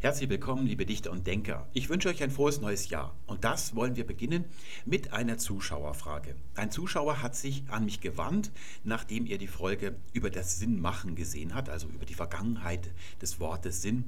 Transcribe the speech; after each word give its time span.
Herzlich 0.00 0.30
willkommen, 0.30 0.64
liebe 0.64 0.86
Dichter 0.86 1.10
und 1.10 1.26
Denker. 1.26 1.66
Ich 1.72 1.88
wünsche 1.88 2.08
euch 2.08 2.22
ein 2.22 2.30
frohes 2.30 2.60
neues 2.60 2.88
Jahr. 2.88 3.16
Und 3.26 3.42
das 3.42 3.74
wollen 3.74 3.96
wir 3.96 4.06
beginnen 4.06 4.44
mit 4.86 5.12
einer 5.12 5.38
Zuschauerfrage. 5.38 6.36
Ein 6.54 6.70
Zuschauer 6.70 7.20
hat 7.20 7.34
sich 7.34 7.64
an 7.66 7.84
mich 7.84 8.00
gewandt, 8.00 8.52
nachdem 8.84 9.26
er 9.26 9.38
die 9.38 9.48
Folge 9.48 9.96
über 10.12 10.30
das 10.30 10.60
Sinnmachen 10.60 11.16
gesehen 11.16 11.52
hat, 11.52 11.68
also 11.68 11.88
über 11.88 12.06
die 12.06 12.14
Vergangenheit 12.14 12.92
des 13.20 13.40
Wortes 13.40 13.82
Sinn. 13.82 14.04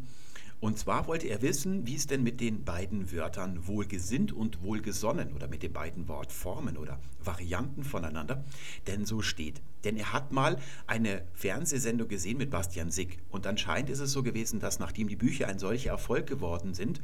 Und 0.60 0.78
zwar 0.78 1.06
wollte 1.06 1.26
er 1.26 1.40
wissen, 1.40 1.86
wie 1.86 1.96
es 1.96 2.06
denn 2.06 2.22
mit 2.22 2.40
den 2.40 2.64
beiden 2.64 3.10
Wörtern 3.12 3.66
wohlgesinnt 3.66 4.30
und 4.30 4.62
wohlgesonnen 4.62 5.32
oder 5.32 5.48
mit 5.48 5.62
den 5.62 5.72
beiden 5.72 6.06
Wortformen 6.06 6.76
oder 6.76 7.00
Varianten 7.24 7.82
voneinander 7.82 8.44
denn 8.86 9.06
so 9.06 9.22
steht. 9.22 9.62
Denn 9.84 9.96
er 9.96 10.12
hat 10.12 10.32
mal 10.32 10.58
eine 10.86 11.22
Fernsehsendung 11.32 12.08
gesehen 12.08 12.36
mit 12.36 12.50
Bastian 12.50 12.90
Sick. 12.90 13.18
Und 13.30 13.46
anscheinend 13.46 13.88
ist 13.88 14.00
es 14.00 14.12
so 14.12 14.22
gewesen, 14.22 14.60
dass 14.60 14.78
nachdem 14.78 15.08
die 15.08 15.16
Bücher 15.16 15.48
ein 15.48 15.58
solcher 15.58 15.90
Erfolg 15.90 16.26
geworden 16.26 16.74
sind, 16.74 17.00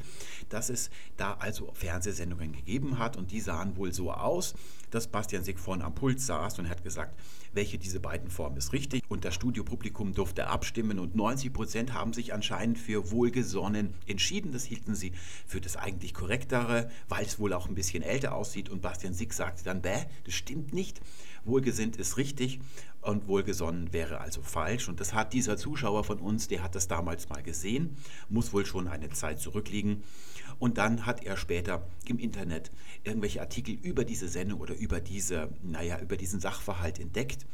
dass 0.50 0.68
es 0.68 0.90
da 1.16 1.34
also 1.34 1.70
Fernsehsendungen 1.72 2.52
gegeben 2.52 2.98
hat. 2.98 3.16
Und 3.16 3.30
die 3.30 3.40
sahen 3.40 3.76
wohl 3.76 3.94
so 3.94 4.12
aus, 4.12 4.54
dass 4.90 5.06
Bastian 5.06 5.44
Sick 5.44 5.58
vorne 5.58 5.84
am 5.84 5.94
Pult 5.94 6.20
saß 6.20 6.58
und 6.58 6.68
hat 6.68 6.84
gesagt, 6.84 7.18
welche 7.56 7.78
diese 7.78 7.98
beiden 7.98 8.30
Formen 8.30 8.56
ist 8.56 8.72
richtig. 8.72 9.02
Und 9.08 9.24
das 9.24 9.34
Studiopublikum 9.34 10.12
durfte 10.12 10.46
abstimmen. 10.46 10.98
Und 10.98 11.16
90 11.16 11.52
Prozent 11.52 11.92
haben 11.92 12.12
sich 12.12 12.32
anscheinend 12.32 12.78
für 12.78 13.10
wohlgesonnen 13.10 13.94
entschieden. 14.06 14.52
Das 14.52 14.64
hielten 14.64 14.94
sie 14.94 15.12
für 15.46 15.60
das 15.60 15.76
eigentlich 15.76 16.14
korrektere, 16.14 16.90
weil 17.08 17.24
es 17.24 17.38
wohl 17.38 17.52
auch 17.52 17.68
ein 17.68 17.74
bisschen 17.74 18.02
älter 18.02 18.34
aussieht. 18.34 18.68
Und 18.68 18.82
Bastian 18.82 19.14
Sick 19.14 19.32
sagte 19.32 19.64
dann, 19.64 19.82
bäh, 19.82 20.04
das 20.24 20.34
stimmt 20.34 20.72
nicht. 20.72 21.00
Wohlgesinnt 21.44 21.96
ist 21.96 22.16
richtig 22.16 22.60
und 23.06 23.28
wohlgesonnen 23.28 23.92
wäre 23.92 24.20
also 24.20 24.42
falsch. 24.42 24.88
Und 24.88 25.00
das 25.00 25.14
hat 25.14 25.32
dieser 25.32 25.56
Zuschauer 25.56 26.04
von 26.04 26.18
uns, 26.18 26.48
der 26.48 26.62
hat 26.62 26.74
das 26.74 26.88
damals 26.88 27.28
mal 27.28 27.42
gesehen, 27.42 27.96
muss 28.28 28.52
wohl 28.52 28.66
schon 28.66 28.88
eine 28.88 29.10
Zeit 29.10 29.40
zurückliegen. 29.40 30.02
Und 30.58 30.78
dann 30.78 31.06
hat 31.06 31.24
er 31.24 31.36
später 31.36 31.86
im 32.06 32.18
Internet 32.18 32.70
irgendwelche 33.04 33.40
Artikel 33.40 33.74
über 33.74 34.04
diese 34.04 34.28
Sendung 34.28 34.60
oder 34.60 34.74
über 34.74 35.00
diese, 35.00 35.50
naja, 35.62 36.00
über 36.00 36.16
diesen 36.16 36.40
Sachverhalt 36.40 36.98
entdeckt. 36.98 37.46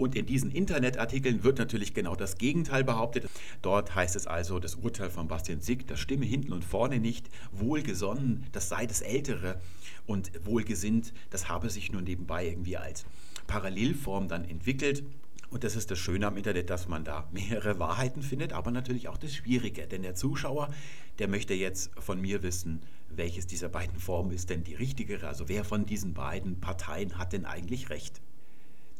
Und 0.00 0.16
in 0.16 0.24
diesen 0.24 0.50
Internetartikeln 0.50 1.44
wird 1.44 1.58
natürlich 1.58 1.92
genau 1.92 2.16
das 2.16 2.38
Gegenteil 2.38 2.84
behauptet. 2.84 3.28
Dort 3.60 3.94
heißt 3.94 4.16
es 4.16 4.26
also, 4.26 4.58
das 4.58 4.76
Urteil 4.76 5.10
von 5.10 5.28
Bastian 5.28 5.60
Sick, 5.60 5.86
das 5.86 6.00
stimme 6.00 6.24
hinten 6.24 6.54
und 6.54 6.64
vorne 6.64 6.98
nicht, 6.98 7.28
wohlgesonnen, 7.52 8.46
das 8.52 8.70
sei 8.70 8.86
das 8.86 9.02
Ältere 9.02 9.60
und 10.06 10.32
wohlgesinnt, 10.46 11.12
das 11.28 11.50
habe 11.50 11.68
sich 11.68 11.92
nur 11.92 12.00
nebenbei 12.00 12.46
irgendwie 12.46 12.78
als 12.78 13.04
Parallelform 13.46 14.28
dann 14.28 14.46
entwickelt. 14.46 15.02
Und 15.50 15.64
das 15.64 15.74
ist 15.74 15.90
das 15.90 15.98
Schöne 15.98 16.28
am 16.28 16.36
Internet, 16.36 16.70
dass 16.70 16.86
man 16.86 17.04
da 17.04 17.28
mehrere 17.32 17.78
Wahrheiten 17.80 18.22
findet, 18.22 18.52
aber 18.52 18.70
natürlich 18.70 19.08
auch 19.08 19.18
das 19.18 19.34
Schwierige. 19.34 19.88
Denn 19.88 20.02
der 20.02 20.14
Zuschauer, 20.14 20.72
der 21.18 21.26
möchte 21.26 21.54
jetzt 21.54 21.90
von 21.98 22.20
mir 22.20 22.44
wissen, 22.44 22.82
welches 23.08 23.48
dieser 23.48 23.68
beiden 23.68 23.98
Formen 23.98 24.30
ist 24.30 24.48
denn 24.48 24.62
die 24.62 24.76
richtigere. 24.76 25.26
Also 25.26 25.48
wer 25.48 25.64
von 25.64 25.86
diesen 25.86 26.14
beiden 26.14 26.60
Parteien 26.60 27.18
hat 27.18 27.32
denn 27.32 27.44
eigentlich 27.44 27.90
recht? 27.90 28.20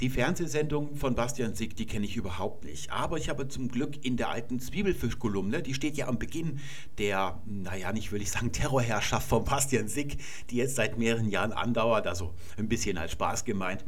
Die 0.01 0.09
Fernsehsendung 0.09 0.97
von 0.97 1.15
Bastian 1.15 1.55
Sick, 1.55 1.77
die 1.77 1.85
kenne 1.85 2.07
ich 2.07 2.17
überhaupt 2.17 2.65
nicht. 2.65 2.91
Aber 2.91 3.19
ich 3.19 3.29
habe 3.29 3.49
zum 3.49 3.69
Glück 3.69 4.03
in 4.03 4.17
der 4.17 4.31
alten 4.31 4.59
Zwiebelfisch-Kolumne, 4.59 5.63
die 5.63 5.75
steht 5.75 5.99
ja 5.99 6.09
am 6.09 6.19
Beginn 6.19 6.59
der, 6.97 7.43
naja, 7.45 7.93
nicht 7.93 8.11
würde 8.11 8.23
ich 8.23 8.31
sagen, 8.31 8.51
Terrorherrschaft 8.51 9.29
von 9.29 9.45
Bastian 9.45 9.89
Sick, 9.89 10.17
die 10.49 10.57
jetzt 10.57 10.77
seit 10.77 10.97
mehreren 10.97 11.29
Jahren 11.29 11.53
andauert, 11.53 12.07
also 12.07 12.33
ein 12.57 12.67
bisschen 12.67 12.97
als 12.97 13.13
Spaß 13.13 13.45
gemeint. 13.45 13.85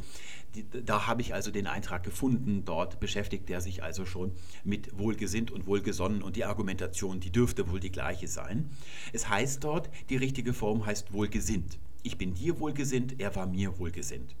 Da 0.85 1.07
habe 1.07 1.21
ich 1.21 1.33
also 1.33 1.51
den 1.51 1.67
Eintrag 1.67 2.03
gefunden. 2.03 2.63
Dort 2.65 2.99
beschäftigt 2.99 3.49
er 3.49 3.61
sich 3.61 3.83
also 3.83 4.05
schon 4.05 4.31
mit 4.63 4.97
wohlgesinnt 4.97 5.51
und 5.51 5.67
wohlgesonnen 5.67 6.21
und 6.21 6.35
die 6.35 6.45
Argumentation, 6.45 7.19
die 7.19 7.31
dürfte 7.31 7.69
wohl 7.71 7.79
die 7.79 7.91
gleiche 7.91 8.27
sein. 8.27 8.69
Es 9.11 9.29
heißt 9.29 9.63
dort, 9.63 9.89
die 10.09 10.17
richtige 10.17 10.53
Form 10.53 10.85
heißt 10.85 11.13
wohlgesinnt. 11.13 11.79
Ich 12.03 12.17
bin 12.17 12.33
dir 12.33 12.59
wohlgesinnt, 12.59 13.19
er 13.19 13.35
war 13.35 13.45
mir 13.45 13.77
wohlgesinnt. 13.79 14.35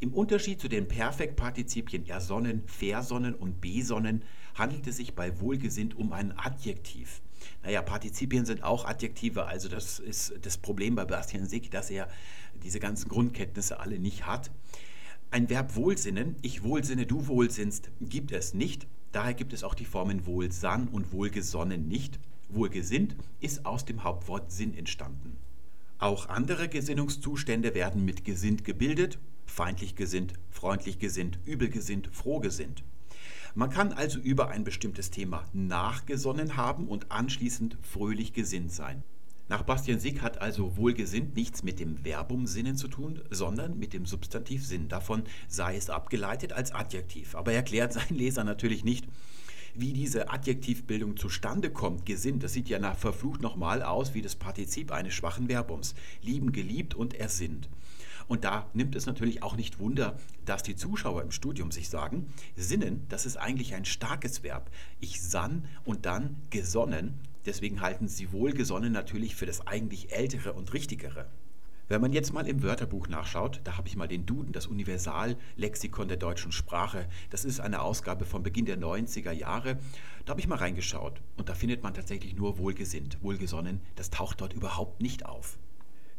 Im 0.00 0.12
Unterschied 0.12 0.60
zu 0.60 0.68
den 0.68 0.86
Perfektpartizipien 0.86 2.06
ersonnen, 2.08 2.62
versonnen 2.66 3.34
und 3.34 3.60
besonnen 3.60 4.22
handelt 4.54 4.86
es 4.86 4.96
sich 4.96 5.14
bei 5.14 5.40
wohlgesinnt 5.40 5.96
um 5.96 6.12
ein 6.12 6.36
Adjektiv. 6.38 7.20
Naja, 7.62 7.82
Partizipien 7.82 8.44
sind 8.44 8.62
auch 8.62 8.84
Adjektive, 8.84 9.46
also 9.46 9.68
das 9.68 9.98
ist 9.98 10.34
das 10.42 10.58
Problem 10.58 10.94
bei 10.94 11.04
Bastian 11.04 11.46
Sick, 11.46 11.70
dass 11.70 11.90
er 11.90 12.08
diese 12.62 12.80
ganzen 12.80 13.08
Grundkenntnisse 13.08 13.80
alle 13.80 13.98
nicht 13.98 14.26
hat. 14.26 14.50
Ein 15.30 15.50
Verb 15.50 15.76
wohlsinnen, 15.76 16.36
ich 16.42 16.62
wohlsinne, 16.62 17.06
du 17.06 17.26
wohlsinnst, 17.26 17.90
gibt 18.00 18.32
es 18.32 18.54
nicht. 18.54 18.86
Daher 19.12 19.34
gibt 19.34 19.52
es 19.52 19.64
auch 19.64 19.74
die 19.74 19.84
Formen 19.84 20.26
wohlsann 20.26 20.88
und 20.88 21.12
wohlgesonnen 21.12 21.88
nicht. 21.88 22.18
Wohlgesinnt 22.48 23.16
ist 23.40 23.66
aus 23.66 23.84
dem 23.84 24.04
Hauptwort 24.04 24.50
Sinn 24.50 24.76
entstanden. 24.76 25.36
Auch 25.98 26.28
andere 26.28 26.68
Gesinnungszustände 26.68 27.74
werden 27.74 28.04
mit 28.04 28.24
gesinnt 28.24 28.64
gebildet 28.64 29.18
feindlich 29.48 29.96
gesinnt, 29.96 30.34
freundlich 30.50 30.98
gesinnt, 30.98 31.38
übelgesinnt, 31.44 32.08
frohgesinnt. 32.12 32.84
Man 33.54 33.70
kann 33.70 33.92
also 33.92 34.20
über 34.20 34.48
ein 34.48 34.62
bestimmtes 34.62 35.10
Thema 35.10 35.44
nachgesonnen 35.52 36.56
haben 36.56 36.86
und 36.86 37.10
anschließend 37.10 37.76
fröhlich 37.82 38.32
gesinnt 38.32 38.72
sein. 38.72 39.02
Nach 39.48 39.62
Bastian 39.62 39.98
Sick 39.98 40.20
hat 40.20 40.42
also 40.42 40.76
wohlgesinnt 40.76 41.34
nichts 41.34 41.62
mit 41.62 41.80
dem 41.80 41.96
Verbum 41.96 42.46
Sinnen 42.46 42.76
zu 42.76 42.86
tun, 42.86 43.22
sondern 43.30 43.78
mit 43.78 43.94
dem 43.94 44.04
Substantiv 44.04 44.66
Sinn. 44.66 44.88
Davon 44.88 45.22
sei 45.48 45.76
es 45.76 45.88
abgeleitet 45.88 46.52
als 46.52 46.72
Adjektiv. 46.72 47.34
Aber 47.34 47.52
er 47.52 47.58
erklärt 47.58 47.94
seinen 47.94 48.16
Leser 48.16 48.44
natürlich 48.44 48.84
nicht, 48.84 49.06
wie 49.74 49.94
diese 49.94 50.28
Adjektivbildung 50.28 51.16
zustande 51.16 51.70
kommt, 51.70 52.04
gesinnt. 52.04 52.42
Das 52.42 52.52
sieht 52.52 52.68
ja 52.68 52.78
nach 52.78 52.96
verflucht 52.96 53.40
nochmal 53.40 53.82
aus 53.82 54.12
wie 54.12 54.20
das 54.20 54.36
Partizip 54.36 54.92
eines 54.92 55.14
schwachen 55.14 55.46
Verbums. 55.48 55.94
Lieben, 56.20 56.52
geliebt 56.52 56.94
und 56.94 57.14
ersinnt. 57.14 57.70
Und 58.26 58.44
da 58.44 58.68
nimmt 58.74 58.94
es 58.94 59.06
natürlich 59.06 59.42
auch 59.42 59.56
nicht 59.56 59.78
Wunder, 59.78 60.18
dass 60.44 60.62
die 60.62 60.76
Zuschauer 60.76 61.22
im 61.22 61.30
Studium 61.30 61.72
sich 61.72 61.88
sagen, 61.88 62.26
Sinnen, 62.54 63.06
das 63.08 63.24
ist 63.24 63.38
eigentlich 63.38 63.74
ein 63.74 63.86
starkes 63.86 64.42
Verb. 64.42 64.70
Ich 65.00 65.22
sann 65.22 65.64
und 65.86 66.04
dann 66.04 66.36
gesonnen. 66.50 67.18
Deswegen 67.48 67.80
halten 67.80 68.08
sie 68.08 68.30
wohlgesonnen 68.30 68.92
natürlich 68.92 69.34
für 69.34 69.46
das 69.46 69.66
eigentlich 69.66 70.12
ältere 70.12 70.52
und 70.52 70.74
richtigere. 70.74 71.24
Wenn 71.88 72.02
man 72.02 72.12
jetzt 72.12 72.34
mal 72.34 72.46
im 72.46 72.62
Wörterbuch 72.62 73.08
nachschaut, 73.08 73.62
da 73.64 73.78
habe 73.78 73.88
ich 73.88 73.96
mal 73.96 74.06
den 74.06 74.26
Duden, 74.26 74.52
das 74.52 74.66
Universallexikon 74.66 76.08
der 76.08 76.18
deutschen 76.18 76.52
Sprache. 76.52 77.08
Das 77.30 77.46
ist 77.46 77.60
eine 77.60 77.80
Ausgabe 77.80 78.26
von 78.26 78.42
Beginn 78.42 78.66
der 78.66 78.78
90er 78.78 79.32
Jahre. 79.32 79.78
Da 80.26 80.32
habe 80.32 80.42
ich 80.42 80.46
mal 80.46 80.58
reingeschaut 80.58 81.22
und 81.38 81.48
da 81.48 81.54
findet 81.54 81.82
man 81.82 81.94
tatsächlich 81.94 82.36
nur 82.36 82.58
wohlgesinnt, 82.58 83.16
wohlgesonnen. 83.22 83.80
Das 83.96 84.10
taucht 84.10 84.42
dort 84.42 84.52
überhaupt 84.52 85.00
nicht 85.00 85.24
auf. 85.24 85.58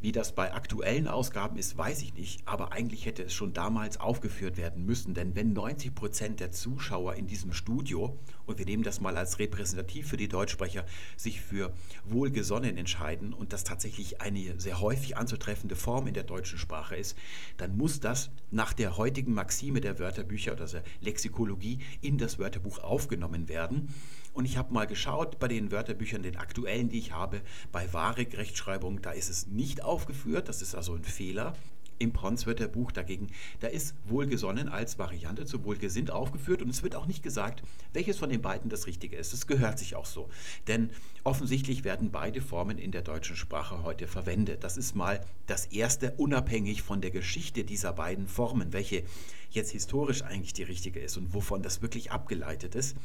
Wie 0.01 0.13
das 0.13 0.33
bei 0.33 0.53
aktuellen 0.53 1.09
Ausgaben 1.09 1.57
ist, 1.57 1.77
weiß 1.77 2.03
ich 2.03 2.13
nicht, 2.13 2.47
aber 2.47 2.71
eigentlich 2.71 3.05
hätte 3.05 3.23
es 3.23 3.33
schon 3.33 3.51
damals 3.51 3.99
aufgeführt 3.99 4.55
werden 4.55 4.85
müssen, 4.85 5.13
denn 5.13 5.35
wenn 5.35 5.51
90 5.51 5.93
Prozent 5.93 6.39
der 6.39 6.53
Zuschauer 6.53 7.15
in 7.15 7.27
diesem 7.27 7.51
Studio, 7.51 8.17
und 8.45 8.59
wir 8.59 8.65
nehmen 8.65 8.83
das 8.83 9.01
mal 9.01 9.17
als 9.17 9.39
repräsentativ 9.39 10.07
für 10.07 10.15
die 10.15 10.29
Deutschsprecher, 10.29 10.85
sich 11.17 11.41
für 11.41 11.73
wohlgesonnen 12.05 12.77
entscheiden 12.77 13.33
und 13.33 13.51
das 13.51 13.65
tatsächlich 13.65 14.21
eine 14.21 14.57
sehr 14.57 14.79
häufig 14.79 15.17
anzutreffende 15.17 15.75
Form 15.75 16.07
in 16.07 16.13
der 16.13 16.23
deutschen 16.23 16.59
Sprache 16.59 16.95
ist, 16.95 17.17
dann 17.57 17.75
muss 17.75 17.99
das 17.99 18.31
nach 18.51 18.71
der 18.71 18.95
heutigen 18.95 19.33
Maxime 19.33 19.81
der 19.81 19.99
Wörterbücher 19.99 20.53
oder 20.53 20.65
der 20.65 20.83
Lexikologie 21.01 21.79
in 21.99 22.17
das 22.17 22.39
Wörterbuch 22.39 22.79
aufgenommen 22.79 23.49
werden. 23.49 23.93
Und 24.33 24.45
ich 24.45 24.57
habe 24.57 24.73
mal 24.73 24.87
geschaut 24.87 25.39
bei 25.39 25.47
den 25.47 25.71
Wörterbüchern, 25.71 26.23
den 26.23 26.37
aktuellen, 26.37 26.89
die 26.89 26.99
ich 26.99 27.11
habe, 27.11 27.41
bei 27.71 27.91
Wahrek-Rechtschreibung, 27.91 29.01
da 29.01 29.11
ist 29.11 29.29
es 29.29 29.47
nicht 29.47 29.83
aufgeführt, 29.89 30.47
das 30.47 30.61
ist 30.61 30.75
also 30.75 30.93
ein 30.95 31.03
Fehler. 31.03 31.55
Im 32.01 32.13
Pons-Wörterbuch 32.13 32.93
dagegen, 32.93 33.27
da 33.59 33.67
ist 33.67 33.93
wohlgesonnen 34.05 34.69
als 34.69 34.97
Variante 34.97 35.45
zu 35.45 35.65
wohlgesinnt 35.65 36.11
aufgeführt 36.11 36.61
und 36.61 36.69
es 36.69 36.81
wird 36.81 36.95
auch 36.95 37.07
nicht 37.07 37.23
gesagt, 37.23 37.61
welches 37.91 38.17
von 38.17 38.29
den 38.29 38.41
beiden 38.41 38.69
das 38.69 38.87
Richtige 38.87 39.17
ist. 39.17 39.33
Das 39.33 39.47
gehört 39.47 39.77
sich 39.77 39.97
auch 39.97 40.05
so. 40.05 40.29
Denn 40.69 40.91
offensichtlich 41.25 41.83
werden 41.83 42.09
beide 42.09 42.39
Formen 42.39 42.77
in 42.77 42.93
der 42.93 43.01
deutschen 43.01 43.35
Sprache 43.35 43.83
heute 43.83 44.07
verwendet. 44.07 44.63
Das 44.63 44.77
ist 44.77 44.95
mal 44.95 45.19
das 45.45 45.65
erste, 45.65 46.13
unabhängig 46.13 46.83
von 46.83 47.01
der 47.01 47.11
Geschichte 47.11 47.65
dieser 47.65 47.91
beiden 47.91 48.29
Formen, 48.29 48.71
welche 48.71 49.03
jetzt 49.49 49.71
historisch 49.71 50.21
eigentlich 50.21 50.53
die 50.53 50.63
richtige 50.63 51.01
ist 51.01 51.17
und 51.17 51.33
wovon 51.33 51.63
das 51.63 51.81
wirklich 51.81 52.13
abgeleitet 52.13 52.75
ist. 52.75 52.95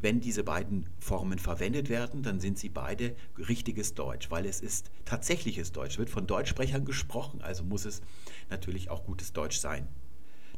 Wenn 0.00 0.20
diese 0.20 0.44
beiden 0.44 0.88
Formen 0.98 1.38
verwendet 1.38 1.88
werden, 1.88 2.22
dann 2.22 2.40
sind 2.40 2.58
sie 2.58 2.68
beide 2.68 3.16
richtiges 3.48 3.94
Deutsch, 3.94 4.30
weil 4.30 4.44
es 4.46 4.60
ist 4.60 4.90
tatsächliches 5.04 5.72
Deutsch, 5.72 5.98
wird 5.98 6.10
von 6.10 6.26
Deutschsprechern 6.26 6.84
gesprochen, 6.84 7.40
also 7.42 7.64
muss 7.64 7.84
es 7.84 8.02
natürlich 8.50 8.90
auch 8.90 9.04
gutes 9.04 9.32
Deutsch 9.32 9.58
sein. 9.58 9.88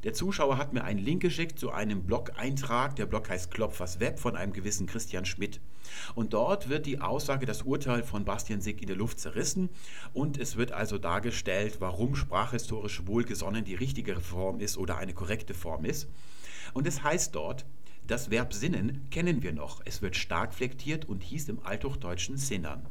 Der 0.07 0.13
Zuschauer 0.13 0.57
hat 0.57 0.73
mir 0.73 0.85
einen 0.85 1.01
Link 1.01 1.23
geschickt 1.23 1.59
zu 1.59 1.73
einem 1.73 2.05
Blog-Eintrag. 2.05 2.95
Der 2.97 3.07
Blog 3.07 3.29
heißt 3.29 3.51
Klopfers 3.51 3.99
Web 3.99 4.21
von 4.21 4.37
einem 4.37 4.53
gewissen 4.53 4.87
Christian 4.87 5.25
Schmidt. 5.25 5.61
Und 6.15 6.33
dort 6.33 6.69
wird 6.69 6.87
die 6.87 7.01
Aussage, 7.01 7.47
das 7.47 7.63
Urteil 7.63 8.05
von 8.05 8.25
Bastian 8.25 8.61
Sick 8.61 8.83
in 8.83 8.89
der 8.89 8.97
Luft 8.97 9.19
zerrissen. 9.19 9.69
Und 10.13 10.39
es 10.39 10.57
wird 10.57 10.71
also 10.71 10.99
dargestellt, 10.99 11.79
warum 11.81 12.15
sprachhistorisch 12.15 13.07
wohlgesonnen 13.07 13.65
die 13.65 13.75
richtige 13.75 14.21
Form 14.21 14.61
ist 14.61 14.77
oder 14.77 14.99
eine 14.99 15.15
korrekte 15.15 15.55
Form 15.55 15.85
ist. 15.85 16.09
Und 16.73 16.87
es 16.87 17.03
heißt 17.03 17.35
dort, 17.35 17.65
Das 18.07 18.31
Verb 18.31 18.55
sinnen 18.55 19.09
kennen 19.11 19.43
wir 19.43 19.53
noch. 19.53 19.83
Es 19.85 20.01
wird 20.01 20.15
stark 20.15 20.55
flektiert 20.55 21.07
und 21.07 21.25
hieß 21.25 21.49
im 21.49 21.65
Althochdeutschen 21.65 22.37
sinnern. 22.37 22.87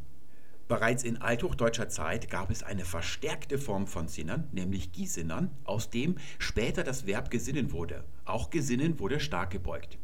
Bereits 0.67 1.03
in 1.03 1.17
althochdeutscher 1.17 1.87
Zeit 1.87 2.29
gab 2.29 2.49
es 2.49 2.63
eine 2.63 2.83
verstärkte 2.83 3.57
Form 3.57 3.87
von 3.87 4.07
Sinnern, 4.07 4.49
nämlich 4.51 4.91
Gisinnern, 4.91 5.51
aus 5.63 5.89
dem 5.89 6.15
später 6.39 6.83
das 6.83 7.05
Verb 7.05 7.29
gesinnen 7.29 7.71
wurde. 7.71 8.03
Auch 8.25 8.49
gesinnen 8.49 8.99
wurde 8.99 9.19
stark 9.19 9.51
gebeugt. 9.51 9.99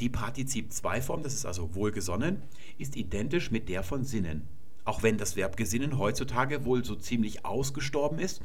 Die 0.00 0.08
Partizip-2-Form, 0.08 1.22
das 1.22 1.34
ist 1.34 1.46
also 1.46 1.74
wohlgesonnen, 1.74 2.42
ist 2.78 2.96
identisch 2.96 3.50
mit 3.50 3.68
der 3.68 3.82
von 3.82 4.04
sinnen. 4.04 4.48
Auch 4.84 5.02
wenn 5.02 5.18
das 5.18 5.36
Verb 5.36 5.56
gesinnen 5.56 5.98
heutzutage 5.98 6.64
wohl 6.64 6.84
so 6.84 6.96
ziemlich 6.96 7.44
ausgestorben 7.44 8.18
ist, 8.18 8.40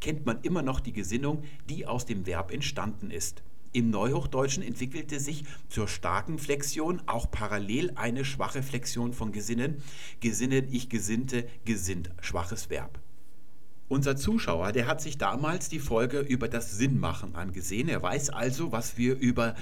kennt 0.00 0.26
man 0.26 0.40
immer 0.42 0.62
noch 0.62 0.78
die 0.78 0.92
Gesinnung, 0.92 1.42
die 1.68 1.86
aus 1.86 2.04
dem 2.04 2.26
Verb 2.26 2.52
entstanden 2.52 3.10
ist. 3.10 3.42
Im 3.74 3.90
Neuhochdeutschen 3.90 4.62
entwickelte 4.62 5.18
sich 5.18 5.42
zur 5.68 5.88
starken 5.88 6.38
Flexion 6.38 7.02
auch 7.06 7.28
parallel 7.28 7.90
eine 7.96 8.24
schwache 8.24 8.62
Flexion 8.62 9.12
von 9.12 9.32
Gesinnen. 9.32 9.82
Gesinnen, 10.20 10.68
ich 10.70 10.88
gesinnte, 10.88 11.48
gesinnt, 11.64 12.10
schwaches 12.20 12.70
Verb. 12.70 13.00
Unser 13.88 14.14
Zuschauer, 14.14 14.70
der 14.70 14.86
hat 14.86 15.00
sich 15.00 15.18
damals 15.18 15.70
die 15.70 15.80
Folge 15.80 16.20
über 16.20 16.46
das 16.46 16.76
Sinnmachen 16.76 17.34
angesehen. 17.34 17.88
Er 17.88 18.00
weiß 18.00 18.30
also, 18.30 18.70
was 18.70 18.96
wir 18.96 19.18
über 19.18 19.56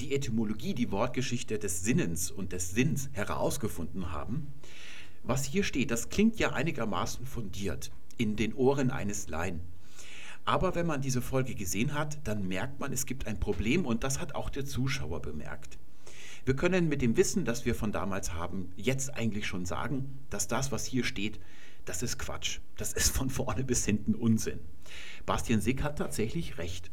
die 0.00 0.12
Etymologie, 0.12 0.74
die 0.74 0.90
Wortgeschichte 0.90 1.60
des 1.60 1.84
Sinnens 1.84 2.32
und 2.32 2.50
des 2.50 2.72
Sinns 2.72 3.10
herausgefunden 3.12 4.10
haben. 4.10 4.48
Was 5.22 5.44
hier 5.44 5.62
steht, 5.62 5.92
das 5.92 6.08
klingt 6.08 6.40
ja 6.40 6.50
einigermaßen 6.52 7.26
fundiert 7.26 7.92
in 8.18 8.34
den 8.34 8.54
Ohren 8.54 8.90
eines 8.90 9.28
Laien. 9.28 9.60
Aber 10.44 10.74
wenn 10.74 10.86
man 10.86 11.00
diese 11.00 11.22
Folge 11.22 11.54
gesehen 11.54 11.94
hat, 11.94 12.18
dann 12.24 12.48
merkt 12.48 12.80
man, 12.80 12.92
es 12.92 13.06
gibt 13.06 13.26
ein 13.26 13.38
Problem 13.38 13.86
und 13.86 14.02
das 14.02 14.20
hat 14.20 14.34
auch 14.34 14.50
der 14.50 14.64
Zuschauer 14.64 15.22
bemerkt. 15.22 15.78
Wir 16.44 16.56
können 16.56 16.88
mit 16.88 17.02
dem 17.02 17.16
Wissen, 17.16 17.44
das 17.44 17.64
wir 17.64 17.76
von 17.76 17.92
damals 17.92 18.34
haben, 18.34 18.72
jetzt 18.76 19.14
eigentlich 19.14 19.46
schon 19.46 19.64
sagen, 19.64 20.18
dass 20.30 20.48
das, 20.48 20.72
was 20.72 20.84
hier 20.84 21.04
steht, 21.04 21.38
das 21.84 22.02
ist 22.02 22.18
Quatsch. 22.18 22.58
Das 22.76 22.92
ist 22.92 23.14
von 23.14 23.30
vorne 23.30 23.62
bis 23.62 23.84
hinten 23.84 24.14
Unsinn. 24.14 24.58
Bastian 25.24 25.60
Sick 25.60 25.82
hat 25.82 25.98
tatsächlich 25.98 26.58
recht. 26.58 26.90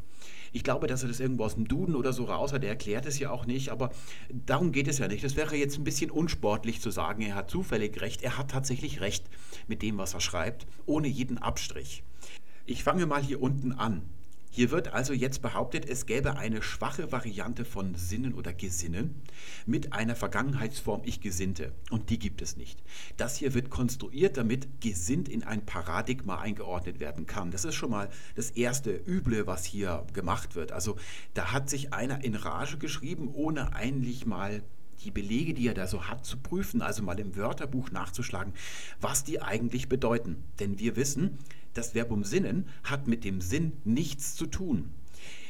Ich 0.52 0.64
glaube, 0.64 0.86
dass 0.86 1.02
er 1.02 1.08
das 1.08 1.20
irgendwo 1.20 1.44
aus 1.44 1.54
dem 1.54 1.68
Duden 1.68 1.94
oder 1.94 2.12
so 2.12 2.24
raus 2.24 2.52
hat. 2.52 2.64
Er 2.64 2.70
erklärt 2.70 3.06
es 3.06 3.18
ja 3.18 3.30
auch 3.30 3.46
nicht, 3.46 3.70
aber 3.70 3.90
darum 4.28 4.72
geht 4.72 4.88
es 4.88 4.98
ja 4.98 5.06
nicht. 5.08 5.22
Das 5.22 5.36
wäre 5.36 5.56
jetzt 5.56 5.78
ein 5.78 5.84
bisschen 5.84 6.10
unsportlich 6.10 6.80
zu 6.80 6.90
sagen, 6.90 7.22
er 7.22 7.36
hat 7.36 7.50
zufällig 7.50 8.00
recht. 8.00 8.22
Er 8.22 8.36
hat 8.36 8.50
tatsächlich 8.50 9.00
recht 9.00 9.24
mit 9.68 9.82
dem, 9.82 9.98
was 9.98 10.14
er 10.14 10.20
schreibt, 10.20 10.66
ohne 10.86 11.06
jeden 11.06 11.38
Abstrich. 11.38 12.02
Ich 12.70 12.84
fange 12.84 13.04
mal 13.04 13.20
hier 13.20 13.42
unten 13.42 13.72
an. 13.72 14.02
Hier 14.48 14.70
wird 14.70 14.94
also 14.94 15.12
jetzt 15.12 15.42
behauptet, 15.42 15.88
es 15.88 16.06
gäbe 16.06 16.36
eine 16.36 16.62
schwache 16.62 17.10
Variante 17.10 17.64
von 17.64 17.96
Sinnen 17.96 18.32
oder 18.32 18.52
Gesinnen 18.52 19.16
mit 19.66 19.92
einer 19.92 20.14
Vergangenheitsform 20.14 21.02
ich 21.04 21.20
gesinnte. 21.20 21.72
Und 21.90 22.10
die 22.10 22.20
gibt 22.20 22.40
es 22.42 22.56
nicht. 22.56 22.80
Das 23.16 23.36
hier 23.36 23.54
wird 23.54 23.70
konstruiert, 23.70 24.36
damit 24.36 24.80
gesinnt 24.80 25.28
in 25.28 25.42
ein 25.42 25.66
Paradigma 25.66 26.38
eingeordnet 26.38 27.00
werden 27.00 27.26
kann. 27.26 27.50
Das 27.50 27.64
ist 27.64 27.74
schon 27.74 27.90
mal 27.90 28.08
das 28.36 28.52
erste 28.52 28.92
Üble, 29.04 29.48
was 29.48 29.64
hier 29.64 30.06
gemacht 30.12 30.54
wird. 30.54 30.70
Also 30.70 30.94
da 31.34 31.50
hat 31.50 31.68
sich 31.68 31.92
einer 31.92 32.22
in 32.22 32.36
Rage 32.36 32.78
geschrieben, 32.78 33.30
ohne 33.34 33.74
eigentlich 33.74 34.26
mal 34.26 34.62
die 35.04 35.10
Belege, 35.10 35.54
die 35.54 35.66
er 35.66 35.74
da 35.74 35.88
so 35.88 36.06
hat, 36.06 36.24
zu 36.24 36.36
prüfen, 36.36 36.82
also 36.82 37.02
mal 37.02 37.18
im 37.18 37.34
Wörterbuch 37.34 37.90
nachzuschlagen, 37.90 38.52
was 39.00 39.24
die 39.24 39.42
eigentlich 39.42 39.88
bedeuten. 39.88 40.44
Denn 40.60 40.78
wir 40.78 40.94
wissen, 40.94 41.38
das 41.74 41.92
Verbum 41.92 42.24
sinnen 42.24 42.68
hat 42.84 43.06
mit 43.06 43.24
dem 43.24 43.40
Sinn 43.40 43.72
nichts 43.84 44.34
zu 44.34 44.46
tun. 44.46 44.90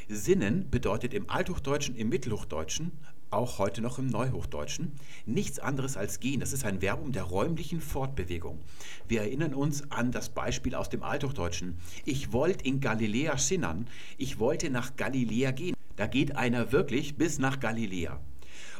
Sinnen 0.08 0.68
bedeutet 0.70 1.14
im 1.14 1.30
Althochdeutschen, 1.30 1.94
im 1.94 2.08
Mittelhochdeutschen, 2.08 2.90
auch 3.30 3.58
heute 3.58 3.80
noch 3.80 3.98
im 3.98 4.06
Neuhochdeutschen, 4.06 4.92
nichts 5.24 5.60
anderes 5.60 5.96
als 5.96 6.18
gehen. 6.18 6.40
Das 6.40 6.52
ist 6.52 6.64
ein 6.64 6.80
Verbum 6.80 7.12
der 7.12 7.22
räumlichen 7.22 7.80
Fortbewegung. 7.80 8.58
Wir 9.06 9.20
erinnern 9.20 9.54
uns 9.54 9.90
an 9.92 10.10
das 10.10 10.30
Beispiel 10.30 10.74
aus 10.74 10.88
dem 10.88 11.02
Althochdeutschen. 11.02 11.78
Ich 12.04 12.32
wollte 12.32 12.64
in 12.64 12.80
Galiläa 12.80 13.38
sinnern, 13.38 13.86
ich 14.18 14.38
wollte 14.38 14.70
nach 14.70 14.96
Galiläa 14.96 15.52
gehen. 15.52 15.76
Da 15.96 16.06
geht 16.06 16.36
einer 16.36 16.72
wirklich 16.72 17.16
bis 17.16 17.38
nach 17.38 17.60
Galiläa. 17.60 18.20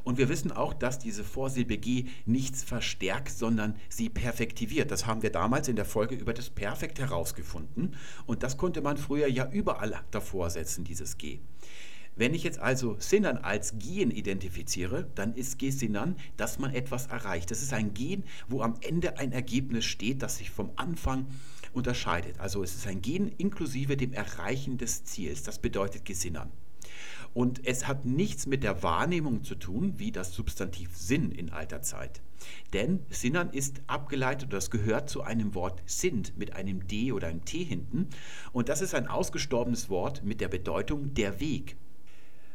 Und 0.04 0.18
wir 0.18 0.28
wissen 0.28 0.52
auch, 0.52 0.74
dass 0.74 0.98
diese 0.98 1.24
Vorsilbe 1.24 1.78
G 1.78 2.06
nichts 2.26 2.62
verstärkt, 2.62 3.30
sondern 3.30 3.74
sie 3.88 4.08
perfektiviert. 4.08 4.90
Das 4.90 5.06
haben 5.06 5.22
wir 5.22 5.30
damals 5.30 5.68
in 5.68 5.76
der 5.76 5.84
Folge 5.84 6.14
über 6.14 6.34
das 6.34 6.50
Perfekt 6.50 6.98
herausgefunden. 6.98 7.96
Und 8.26 8.42
das 8.42 8.56
konnte 8.56 8.80
man 8.80 8.96
früher 8.96 9.28
ja 9.28 9.50
überall 9.50 10.00
davor 10.10 10.50
setzen, 10.50 10.84
dieses 10.84 11.18
G. 11.18 11.40
Wenn 12.16 12.34
ich 12.34 12.42
jetzt 12.42 12.58
also 12.58 12.96
Sinnern 12.98 13.38
als 13.38 13.78
Gehen 13.78 14.10
identifiziere, 14.10 15.08
dann 15.14 15.32
ist 15.34 15.58
G-Sinnern, 15.58 16.16
dass 16.36 16.58
man 16.58 16.74
etwas 16.74 17.06
erreicht. 17.06 17.50
Das 17.50 17.62
ist 17.62 17.72
ein 17.72 17.94
Gehen, 17.94 18.24
wo 18.48 18.60
am 18.62 18.74
Ende 18.82 19.18
ein 19.18 19.32
Ergebnis 19.32 19.84
steht, 19.84 20.22
das 20.22 20.36
sich 20.36 20.50
vom 20.50 20.70
Anfang 20.76 21.26
unterscheidet. 21.72 22.38
Also 22.38 22.62
es 22.62 22.74
ist 22.74 22.86
ein 22.86 23.00
Gehen 23.00 23.28
inklusive 23.38 23.96
dem 23.96 24.12
Erreichen 24.12 24.76
des 24.76 25.04
Ziels. 25.04 25.44
Das 25.44 25.60
bedeutet 25.60 26.04
Gesinnern. 26.04 26.50
Und 27.32 27.66
es 27.66 27.86
hat 27.86 28.04
nichts 28.04 28.46
mit 28.46 28.64
der 28.64 28.82
Wahrnehmung 28.82 29.44
zu 29.44 29.54
tun, 29.54 29.94
wie 29.98 30.10
das 30.10 30.34
Substantiv 30.34 30.96
Sinn 30.96 31.30
in 31.30 31.50
alter 31.50 31.82
Zeit. 31.82 32.22
Denn 32.72 33.00
Sinnern 33.10 33.50
ist 33.50 33.82
abgeleitet, 33.86 34.52
das 34.52 34.70
gehört 34.70 35.10
zu 35.10 35.22
einem 35.22 35.54
Wort 35.54 35.82
sind 35.86 36.36
mit 36.36 36.54
einem 36.54 36.86
D 36.86 37.12
oder 37.12 37.28
einem 37.28 37.44
T 37.44 37.62
hinten. 37.62 38.08
Und 38.52 38.68
das 38.68 38.80
ist 38.80 38.94
ein 38.94 39.06
ausgestorbenes 39.06 39.90
Wort 39.90 40.24
mit 40.24 40.40
der 40.40 40.48
Bedeutung 40.48 41.14
der 41.14 41.40
Weg. 41.40 41.76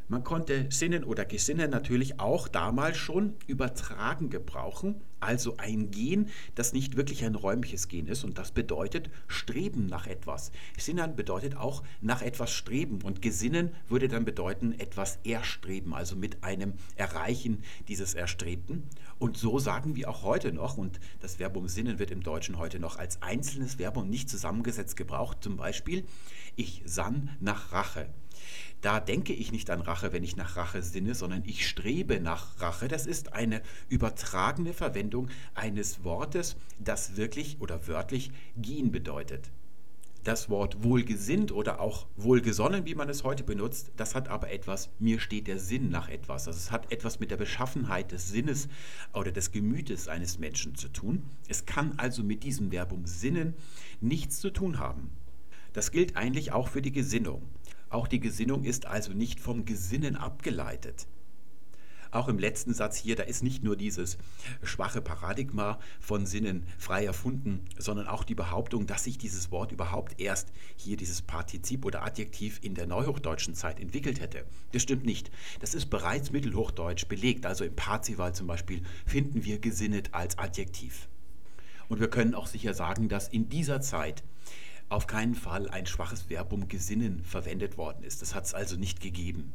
Man 0.07 0.23
konnte 0.23 0.67
Sinnen 0.69 1.03
oder 1.03 1.25
Gesinnen 1.25 1.71
natürlich 1.71 2.19
auch 2.19 2.47
damals 2.47 2.95
schon 2.97 3.33
übertragen 3.47 4.29
gebrauchen, 4.29 5.01
also 5.19 5.57
ein 5.57 5.89
Gen, 5.89 6.29
das 6.53 6.73
nicht 6.73 6.95
wirklich 6.95 7.25
ein 7.25 7.33
räumliches 7.33 7.87
Gen 7.87 8.05
ist 8.05 8.23
und 8.23 8.37
das 8.37 8.51
bedeutet 8.51 9.09
Streben 9.27 9.87
nach 9.87 10.05
etwas. 10.05 10.51
Sinnen 10.77 11.15
bedeutet 11.15 11.57
auch 11.57 11.81
nach 12.01 12.21
etwas 12.21 12.51
streben 12.51 12.99
und 13.01 13.23
Gesinnen 13.23 13.71
würde 13.89 14.07
dann 14.07 14.25
bedeuten 14.25 14.73
etwas 14.79 15.17
erstreben, 15.23 15.95
also 15.95 16.15
mit 16.15 16.43
einem 16.43 16.73
Erreichen 16.95 17.63
dieses 17.87 18.13
Erstrebten. 18.13 18.83
Und 19.17 19.37
so 19.37 19.59
sagen 19.59 19.95
wir 19.95 20.09
auch 20.09 20.23
heute 20.23 20.51
noch, 20.51 20.77
und 20.77 20.99
das 21.21 21.35
Verbum 21.35 21.69
Sinnen 21.69 21.99
wird 21.99 22.11
im 22.11 22.21
Deutschen 22.21 22.57
heute 22.57 22.79
noch 22.79 22.97
als 22.97 23.21
einzelnes 23.21 23.75
Verbum 23.75 24.09
nicht 24.09 24.29
zusammengesetzt 24.29 24.97
gebraucht, 24.97 25.37
zum 25.41 25.55
Beispiel 25.55 26.05
ich 26.57 26.81
sann 26.85 27.35
nach 27.39 27.71
Rache. 27.71 28.09
Da 28.81 28.99
denke 28.99 29.33
ich 29.33 29.51
nicht 29.51 29.69
an 29.69 29.81
Rache, 29.81 30.11
wenn 30.13 30.23
ich 30.23 30.35
nach 30.35 30.57
Rache 30.57 30.83
sinne, 30.83 31.15
sondern 31.15 31.43
ich 31.45 31.67
strebe 31.67 32.19
nach 32.19 32.59
Rache. 32.59 32.87
Das 32.87 33.05
ist 33.05 33.33
eine 33.33 33.61
übertragene 33.89 34.73
Verwendung 34.73 35.29
eines 35.53 36.03
Wortes, 36.03 36.57
das 36.77 37.15
wirklich 37.15 37.61
oder 37.61 37.87
wörtlich 37.87 38.31
gehen 38.57 38.91
bedeutet. 38.91 39.49
Das 40.25 40.49
Wort 40.49 40.83
wohlgesinnt 40.83 41.51
oder 41.51 41.79
auch 41.79 42.07
wohlgesonnen, 42.15 42.87
wie 42.87 42.95
man 42.95 43.09
es 43.09 43.23
heute 43.23 43.43
benutzt, 43.43 43.91
das 43.95 44.15
hat 44.15 44.27
aber 44.27 44.49
etwas, 44.49 44.89
mir 44.97 45.19
steht 45.19 45.45
der 45.45 45.59
Sinn 45.59 45.91
nach 45.91 46.09
etwas. 46.09 46.47
Also 46.47 46.57
es 46.57 46.71
hat 46.71 46.91
etwas 46.91 47.19
mit 47.19 47.29
der 47.29 47.37
Beschaffenheit 47.37 48.11
des 48.11 48.29
Sinnes 48.29 48.67
oder 49.13 49.31
des 49.31 49.51
Gemütes 49.51 50.07
eines 50.07 50.39
Menschen 50.39 50.73
zu 50.73 50.87
tun. 50.87 51.21
Es 51.47 51.67
kann 51.67 51.93
also 51.97 52.23
mit 52.23 52.43
diesem 52.43 52.71
Verbum 52.71 53.05
sinnen 53.05 53.53
nichts 54.01 54.39
zu 54.39 54.49
tun 54.49 54.79
haben. 54.79 55.11
Das 55.73 55.91
gilt 55.91 56.17
eigentlich 56.17 56.51
auch 56.51 56.69
für 56.69 56.81
die 56.81 56.91
Gesinnung. 56.91 57.43
Auch 57.91 58.07
die 58.07 58.19
Gesinnung 58.19 58.63
ist 58.63 58.87
also 58.87 59.13
nicht 59.13 59.39
vom 59.39 59.63
Gesinnen 59.63 60.15
abgeleitet. 60.15 61.05
Auch 62.11 62.27
im 62.27 62.39
letzten 62.39 62.73
Satz 62.73 62.97
hier, 62.97 63.15
da 63.15 63.23
ist 63.23 63.43
nicht 63.43 63.63
nur 63.63 63.75
dieses 63.75 64.17
schwache 64.63 65.01
Paradigma 65.01 65.79
von 65.99 66.25
Sinnen 66.25 66.65
frei 66.77 67.05
erfunden, 67.05 67.65
sondern 67.77 68.07
auch 68.07 68.23
die 68.23 68.35
Behauptung, 68.35 68.87
dass 68.87 69.03
sich 69.03 69.17
dieses 69.17 69.51
Wort 69.51 69.71
überhaupt 69.71 70.19
erst 70.19 70.49
hier 70.75 70.97
dieses 70.97 71.21
Partizip 71.21 71.85
oder 71.85 72.03
Adjektiv 72.03 72.59
in 72.61 72.75
der 72.75 72.87
neuhochdeutschen 72.87 73.55
Zeit 73.55 73.79
entwickelt 73.79 74.19
hätte. 74.19 74.45
Das 74.71 74.81
stimmt 74.81 75.05
nicht. 75.05 75.31
Das 75.59 75.73
ist 75.73 75.87
bereits 75.89 76.31
mittelhochdeutsch 76.31 77.07
belegt. 77.07 77.45
Also 77.45 77.63
im 77.63 77.75
Parzival 77.75 78.33
zum 78.33 78.47
Beispiel 78.47 78.81
finden 79.05 79.43
wir 79.43 79.59
gesinnet 79.59 80.09
als 80.13 80.37
Adjektiv. 80.37 81.07
Und 81.87 81.99
wir 81.99 82.09
können 82.09 82.33
auch 82.33 82.47
sicher 82.47 82.73
sagen, 82.73 83.09
dass 83.09 83.27
in 83.27 83.49
dieser 83.49 83.81
Zeit 83.81 84.23
auf 84.89 85.07
keinen 85.07 85.35
Fall 85.35 85.69
ein 85.69 85.85
schwaches 85.85 86.23
Verbum 86.23 86.67
gesinnen 86.67 87.23
verwendet 87.23 87.77
worden 87.77 88.03
ist. 88.03 88.21
Das 88.21 88.35
hat 88.35 88.45
es 88.45 88.53
also 88.53 88.75
nicht 88.75 89.01
gegeben. 89.01 89.53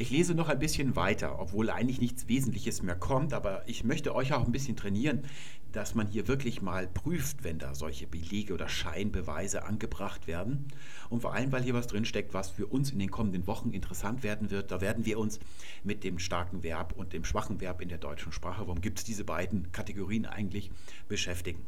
Ich 0.00 0.10
lese 0.10 0.36
noch 0.36 0.48
ein 0.48 0.60
bisschen 0.60 0.94
weiter, 0.94 1.40
obwohl 1.40 1.70
eigentlich 1.70 2.00
nichts 2.00 2.28
Wesentliches 2.28 2.82
mehr 2.82 2.94
kommt, 2.94 3.32
aber 3.32 3.64
ich 3.66 3.82
möchte 3.82 4.14
euch 4.14 4.32
auch 4.32 4.46
ein 4.46 4.52
bisschen 4.52 4.76
trainieren, 4.76 5.24
dass 5.72 5.96
man 5.96 6.06
hier 6.06 6.28
wirklich 6.28 6.62
mal 6.62 6.86
prüft, 6.86 7.42
wenn 7.42 7.58
da 7.58 7.74
solche 7.74 8.06
Belege 8.06 8.54
oder 8.54 8.68
Scheinbeweise 8.68 9.64
angebracht 9.64 10.28
werden. 10.28 10.68
Und 11.10 11.22
vor 11.22 11.34
allem, 11.34 11.50
weil 11.50 11.64
hier 11.64 11.74
was 11.74 11.88
drinsteckt, 11.88 12.32
was 12.32 12.48
für 12.48 12.66
uns 12.66 12.92
in 12.92 13.00
den 13.00 13.10
kommenden 13.10 13.48
Wochen 13.48 13.70
interessant 13.70 14.22
werden 14.22 14.52
wird. 14.52 14.70
Da 14.70 14.80
werden 14.80 15.04
wir 15.04 15.18
uns 15.18 15.40
mit 15.82 16.04
dem 16.04 16.20
starken 16.20 16.62
Verb 16.62 16.94
und 16.96 17.12
dem 17.12 17.24
schwachen 17.24 17.60
Verb 17.60 17.80
in 17.80 17.88
der 17.88 17.98
deutschen 17.98 18.30
Sprache, 18.30 18.68
warum 18.68 18.80
gibt 18.80 18.98
es 19.00 19.04
diese 19.04 19.24
beiden 19.24 19.72
Kategorien 19.72 20.26
eigentlich, 20.26 20.70
beschäftigen. 21.08 21.66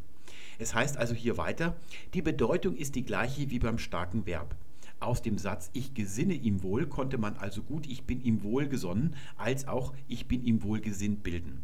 Es 0.61 0.73
heißt 0.73 0.97
also 0.97 1.15
hier 1.15 1.37
weiter, 1.37 1.77
die 2.15 2.23
Bedeutung 2.23 2.77
ist 2.77 2.95
die 2.95 3.05
gleiche 3.05 3.51
wie 3.51 3.59
beim 3.59 3.79
starken 3.79 4.25
Verb. 4.25 4.55
Aus 5.01 5.23
dem 5.23 5.39
Satz 5.39 5.71
Ich 5.73 5.95
gesinne 5.95 6.35
ihm 6.35 6.63
wohl 6.63 6.87
konnte 6.87 7.17
man 7.17 7.37
also 7.37 7.63
gut 7.63 7.87
Ich 7.87 8.05
bin 8.05 8.23
ihm 8.23 8.43
wohlgesonnen 8.43 9.17
als 9.39 9.67
auch 9.67 9.95
Ich 10.09 10.29
bin 10.29 10.45
ihm 10.45 10.63
wohlgesinnt 10.63 11.23
bilden. 11.23 11.63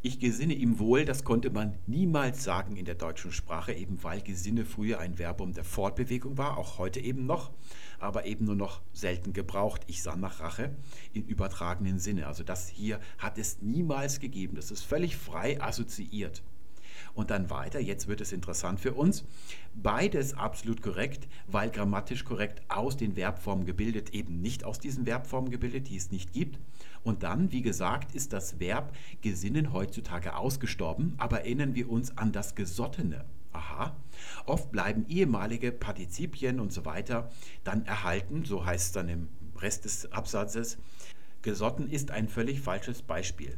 Ich 0.00 0.20
gesinne 0.20 0.54
ihm 0.54 0.78
wohl, 0.78 1.04
das 1.04 1.24
konnte 1.24 1.50
man 1.50 1.76
niemals 1.88 2.44
sagen 2.44 2.76
in 2.76 2.84
der 2.84 2.94
deutschen 2.94 3.32
Sprache, 3.32 3.72
eben 3.72 4.04
weil 4.04 4.20
Gesinne 4.20 4.64
früher 4.64 5.00
ein 5.00 5.16
Verbum 5.16 5.54
der 5.54 5.64
Fortbewegung 5.64 6.38
war, 6.38 6.56
auch 6.56 6.78
heute 6.78 7.00
eben 7.00 7.26
noch, 7.26 7.50
aber 7.98 8.24
eben 8.24 8.44
nur 8.44 8.54
noch 8.54 8.80
selten 8.92 9.32
gebraucht. 9.32 9.82
Ich 9.88 10.04
sann 10.04 10.20
nach 10.20 10.38
Rache 10.38 10.70
im 11.14 11.24
übertragenen 11.24 11.98
Sinne. 11.98 12.28
Also 12.28 12.44
das 12.44 12.68
hier 12.68 13.00
hat 13.18 13.38
es 13.38 13.60
niemals 13.60 14.20
gegeben. 14.20 14.54
Das 14.54 14.70
ist 14.70 14.82
völlig 14.82 15.16
frei 15.16 15.60
assoziiert. 15.60 16.44
Und 17.14 17.30
dann 17.30 17.50
weiter, 17.50 17.80
jetzt 17.80 18.08
wird 18.08 18.20
es 18.20 18.32
interessant 18.32 18.80
für 18.80 18.94
uns. 18.94 19.24
Beides 19.74 20.34
absolut 20.34 20.82
korrekt, 20.82 21.28
weil 21.46 21.70
grammatisch 21.70 22.24
korrekt 22.24 22.62
aus 22.68 22.96
den 22.96 23.14
Verbformen 23.14 23.66
gebildet, 23.66 24.10
eben 24.10 24.40
nicht 24.40 24.64
aus 24.64 24.78
diesen 24.78 25.04
Verbformen 25.04 25.50
gebildet, 25.50 25.88
die 25.88 25.96
es 25.96 26.10
nicht 26.10 26.32
gibt. 26.32 26.58
Und 27.02 27.22
dann, 27.22 27.52
wie 27.52 27.62
gesagt, 27.62 28.14
ist 28.14 28.32
das 28.32 28.60
Verb 28.60 28.94
gesinnen 29.22 29.72
heutzutage 29.72 30.36
ausgestorben, 30.36 31.14
aber 31.18 31.40
erinnern 31.40 31.74
wir 31.74 31.90
uns 31.90 32.16
an 32.18 32.32
das 32.32 32.54
Gesottene. 32.54 33.24
Aha. 33.52 33.96
Oft 34.46 34.70
bleiben 34.70 35.06
ehemalige 35.08 35.72
Partizipien 35.72 36.60
und 36.60 36.72
so 36.72 36.84
weiter 36.84 37.30
dann 37.64 37.84
erhalten, 37.86 38.44
so 38.44 38.64
heißt 38.64 38.86
es 38.86 38.92
dann 38.92 39.08
im 39.08 39.28
Rest 39.56 39.84
des 39.84 40.12
Absatzes. 40.12 40.78
Gesotten 41.42 41.88
ist 41.88 42.10
ein 42.10 42.28
völlig 42.28 42.60
falsches 42.60 43.02
Beispiel. 43.02 43.56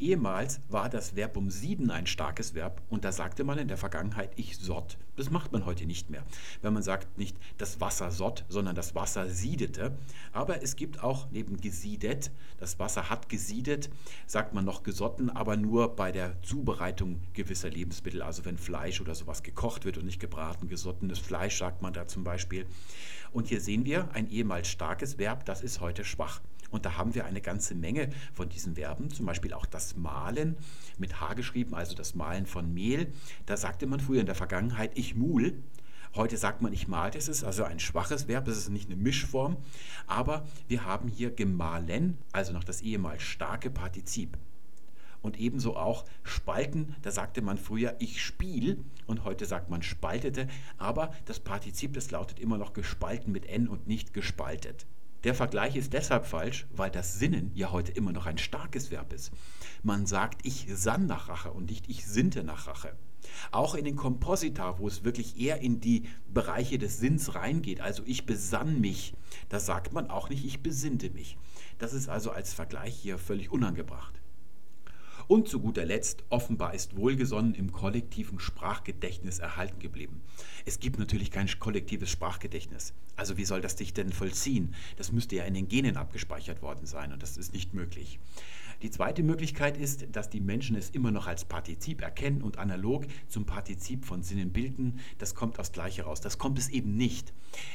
Ehemals 0.00 0.60
war 0.68 0.88
das 0.88 1.16
Verb 1.16 1.36
um 1.36 1.50
sieden 1.50 1.90
ein 1.90 2.06
starkes 2.06 2.54
Verb 2.54 2.82
und 2.88 3.04
da 3.04 3.10
sagte 3.10 3.42
man 3.42 3.58
in 3.58 3.66
der 3.66 3.76
Vergangenheit 3.76 4.30
ich 4.36 4.56
sott. 4.56 4.96
Das 5.16 5.30
macht 5.30 5.50
man 5.50 5.66
heute 5.66 5.86
nicht 5.86 6.08
mehr. 6.08 6.22
Wenn 6.62 6.72
man 6.72 6.84
sagt 6.84 7.18
nicht 7.18 7.36
das 7.56 7.80
Wasser 7.80 8.12
sott, 8.12 8.44
sondern 8.48 8.76
das 8.76 8.94
Wasser 8.94 9.28
siedete. 9.28 9.98
Aber 10.32 10.62
es 10.62 10.76
gibt 10.76 11.02
auch 11.02 11.26
neben 11.32 11.60
gesiedet, 11.60 12.30
das 12.58 12.78
Wasser 12.78 13.10
hat 13.10 13.28
gesiedet, 13.28 13.90
sagt 14.28 14.54
man 14.54 14.64
noch 14.64 14.84
gesotten, 14.84 15.30
aber 15.30 15.56
nur 15.56 15.96
bei 15.96 16.12
der 16.12 16.40
Zubereitung 16.42 17.20
gewisser 17.32 17.70
Lebensmittel. 17.70 18.22
Also 18.22 18.44
wenn 18.44 18.56
Fleisch 18.56 19.00
oder 19.00 19.16
sowas 19.16 19.42
gekocht 19.42 19.84
wird 19.84 19.98
und 19.98 20.04
nicht 20.04 20.20
gebraten, 20.20 20.68
gesottenes 20.68 21.18
Fleisch 21.18 21.58
sagt 21.58 21.82
man 21.82 21.92
da 21.92 22.06
zum 22.06 22.22
Beispiel. 22.22 22.66
Und 23.32 23.48
hier 23.48 23.60
sehen 23.60 23.84
wir 23.84 24.08
ein 24.12 24.30
ehemals 24.30 24.68
starkes 24.68 25.18
Verb, 25.18 25.44
das 25.44 25.62
ist 25.62 25.80
heute 25.80 26.04
schwach. 26.04 26.40
Und 26.70 26.84
da 26.84 26.96
haben 26.96 27.14
wir 27.14 27.24
eine 27.24 27.40
ganze 27.40 27.74
Menge 27.74 28.10
von 28.34 28.48
diesen 28.48 28.74
Verben, 28.74 29.10
zum 29.10 29.26
Beispiel 29.26 29.52
auch 29.54 29.66
das 29.66 29.96
Malen 29.96 30.56
mit 30.98 31.20
H 31.20 31.34
geschrieben, 31.34 31.74
also 31.74 31.94
das 31.94 32.14
Malen 32.14 32.46
von 32.46 32.72
Mehl. 32.72 33.12
Da 33.46 33.56
sagte 33.56 33.86
man 33.86 34.00
früher 34.00 34.20
in 34.20 34.26
der 34.26 34.34
Vergangenheit, 34.34 34.96
ich 34.96 35.14
mul. 35.14 35.54
Heute 36.14 36.36
sagt 36.36 36.62
man, 36.62 36.72
ich 36.72 36.88
mal. 36.88 37.10
Das 37.10 37.28
ist 37.28 37.44
also 37.44 37.64
ein 37.64 37.80
schwaches 37.80 38.28
Verb, 38.28 38.46
das 38.46 38.56
ist 38.56 38.70
nicht 38.70 38.90
eine 38.90 39.00
Mischform. 39.00 39.56
Aber 40.06 40.46
wir 40.66 40.84
haben 40.84 41.08
hier 41.08 41.30
gemahlen, 41.30 42.18
also 42.32 42.52
noch 42.52 42.64
das 42.64 42.80
ehemals 42.80 43.22
starke 43.22 43.70
Partizip. 43.70 44.36
Und 45.20 45.38
ebenso 45.38 45.76
auch 45.76 46.04
spalten, 46.22 46.94
da 47.02 47.10
sagte 47.10 47.42
man 47.42 47.58
früher, 47.58 47.96
ich 47.98 48.22
spiel 48.22 48.84
und 49.06 49.24
heute 49.24 49.46
sagt 49.46 49.68
man 49.68 49.82
spaltete, 49.82 50.48
aber 50.76 51.12
das 51.24 51.40
Partizip, 51.40 51.92
das 51.94 52.10
lautet 52.10 52.38
immer 52.38 52.56
noch 52.56 52.72
gespalten 52.72 53.32
mit 53.32 53.46
N 53.46 53.68
und 53.68 53.88
nicht 53.88 54.14
gespaltet. 54.14 54.86
Der 55.24 55.34
Vergleich 55.34 55.74
ist 55.74 55.92
deshalb 55.92 56.26
falsch, 56.26 56.66
weil 56.70 56.90
das 56.90 57.18
Sinnen 57.18 57.50
ja 57.54 57.72
heute 57.72 57.90
immer 57.92 58.12
noch 58.12 58.26
ein 58.26 58.38
starkes 58.38 58.90
Verb 58.90 59.12
ist. 59.12 59.32
Man 59.82 60.06
sagt, 60.06 60.46
ich 60.46 60.66
sann 60.72 61.06
nach 61.06 61.28
Rache 61.28 61.50
und 61.50 61.70
nicht 61.70 61.88
ich 61.88 62.06
sinnte 62.06 62.44
nach 62.44 62.68
Rache. 62.68 62.96
Auch 63.50 63.74
in 63.74 63.84
den 63.84 63.96
Komposita, 63.96 64.78
wo 64.78 64.86
es 64.86 65.04
wirklich 65.04 65.38
eher 65.38 65.60
in 65.60 65.80
die 65.80 66.08
Bereiche 66.32 66.78
des 66.78 66.98
Sinns 66.98 67.34
reingeht, 67.34 67.80
also 67.80 68.02
ich 68.06 68.26
besann 68.26 68.80
mich, 68.80 69.14
da 69.48 69.58
sagt 69.58 69.92
man 69.92 70.08
auch 70.08 70.28
nicht, 70.28 70.44
ich 70.44 70.62
besinnte 70.62 71.10
mich. 71.10 71.36
Das 71.78 71.92
ist 71.92 72.08
also 72.08 72.30
als 72.30 72.54
Vergleich 72.54 72.94
hier 72.94 73.18
völlig 73.18 73.50
unangebracht. 73.50 74.17
Und 75.28 75.46
zu 75.46 75.60
guter 75.60 75.84
Letzt, 75.84 76.24
offenbar 76.30 76.72
ist 76.72 76.96
wohlgesonnen 76.96 77.54
im 77.54 77.70
kollektiven 77.70 78.40
Sprachgedächtnis 78.40 79.40
erhalten 79.40 79.78
geblieben. 79.78 80.22
Es 80.64 80.80
gibt 80.80 80.98
natürlich 80.98 81.30
kein 81.30 81.46
kollektives 81.58 82.08
Sprachgedächtnis. 82.08 82.94
Also 83.14 83.36
wie 83.36 83.44
soll 83.44 83.60
das 83.60 83.76
dich 83.76 83.92
denn 83.92 84.10
vollziehen? 84.10 84.74
Das 84.96 85.12
müsste 85.12 85.36
ja 85.36 85.44
in 85.44 85.52
den 85.52 85.68
Genen 85.68 85.98
abgespeichert 85.98 86.62
worden 86.62 86.86
sein 86.86 87.12
und 87.12 87.22
das 87.22 87.36
ist 87.36 87.52
nicht 87.52 87.74
möglich. 87.74 88.18
Die 88.82 88.90
zweite 88.90 89.24
Möglichkeit 89.24 89.76
ist, 89.76 90.06
dass 90.12 90.30
die 90.30 90.40
Menschen 90.40 90.76
es 90.76 90.90
immer 90.90 91.10
noch 91.10 91.26
als 91.26 91.44
Partizip 91.44 92.00
erkennen 92.00 92.42
und 92.42 92.58
analog 92.58 93.06
zum 93.26 93.44
Partizip 93.44 94.04
von 94.04 94.22
Sinnen 94.22 94.52
bilden. 94.52 95.00
Das 95.18 95.34
kommt 95.34 95.58
aus 95.58 95.72
Gleich 95.72 95.98
heraus. 95.98 96.20
Das 96.20 96.38
kommt 96.38 96.58
es 96.60 96.68
eben 96.68 96.96
nicht. 96.96 97.32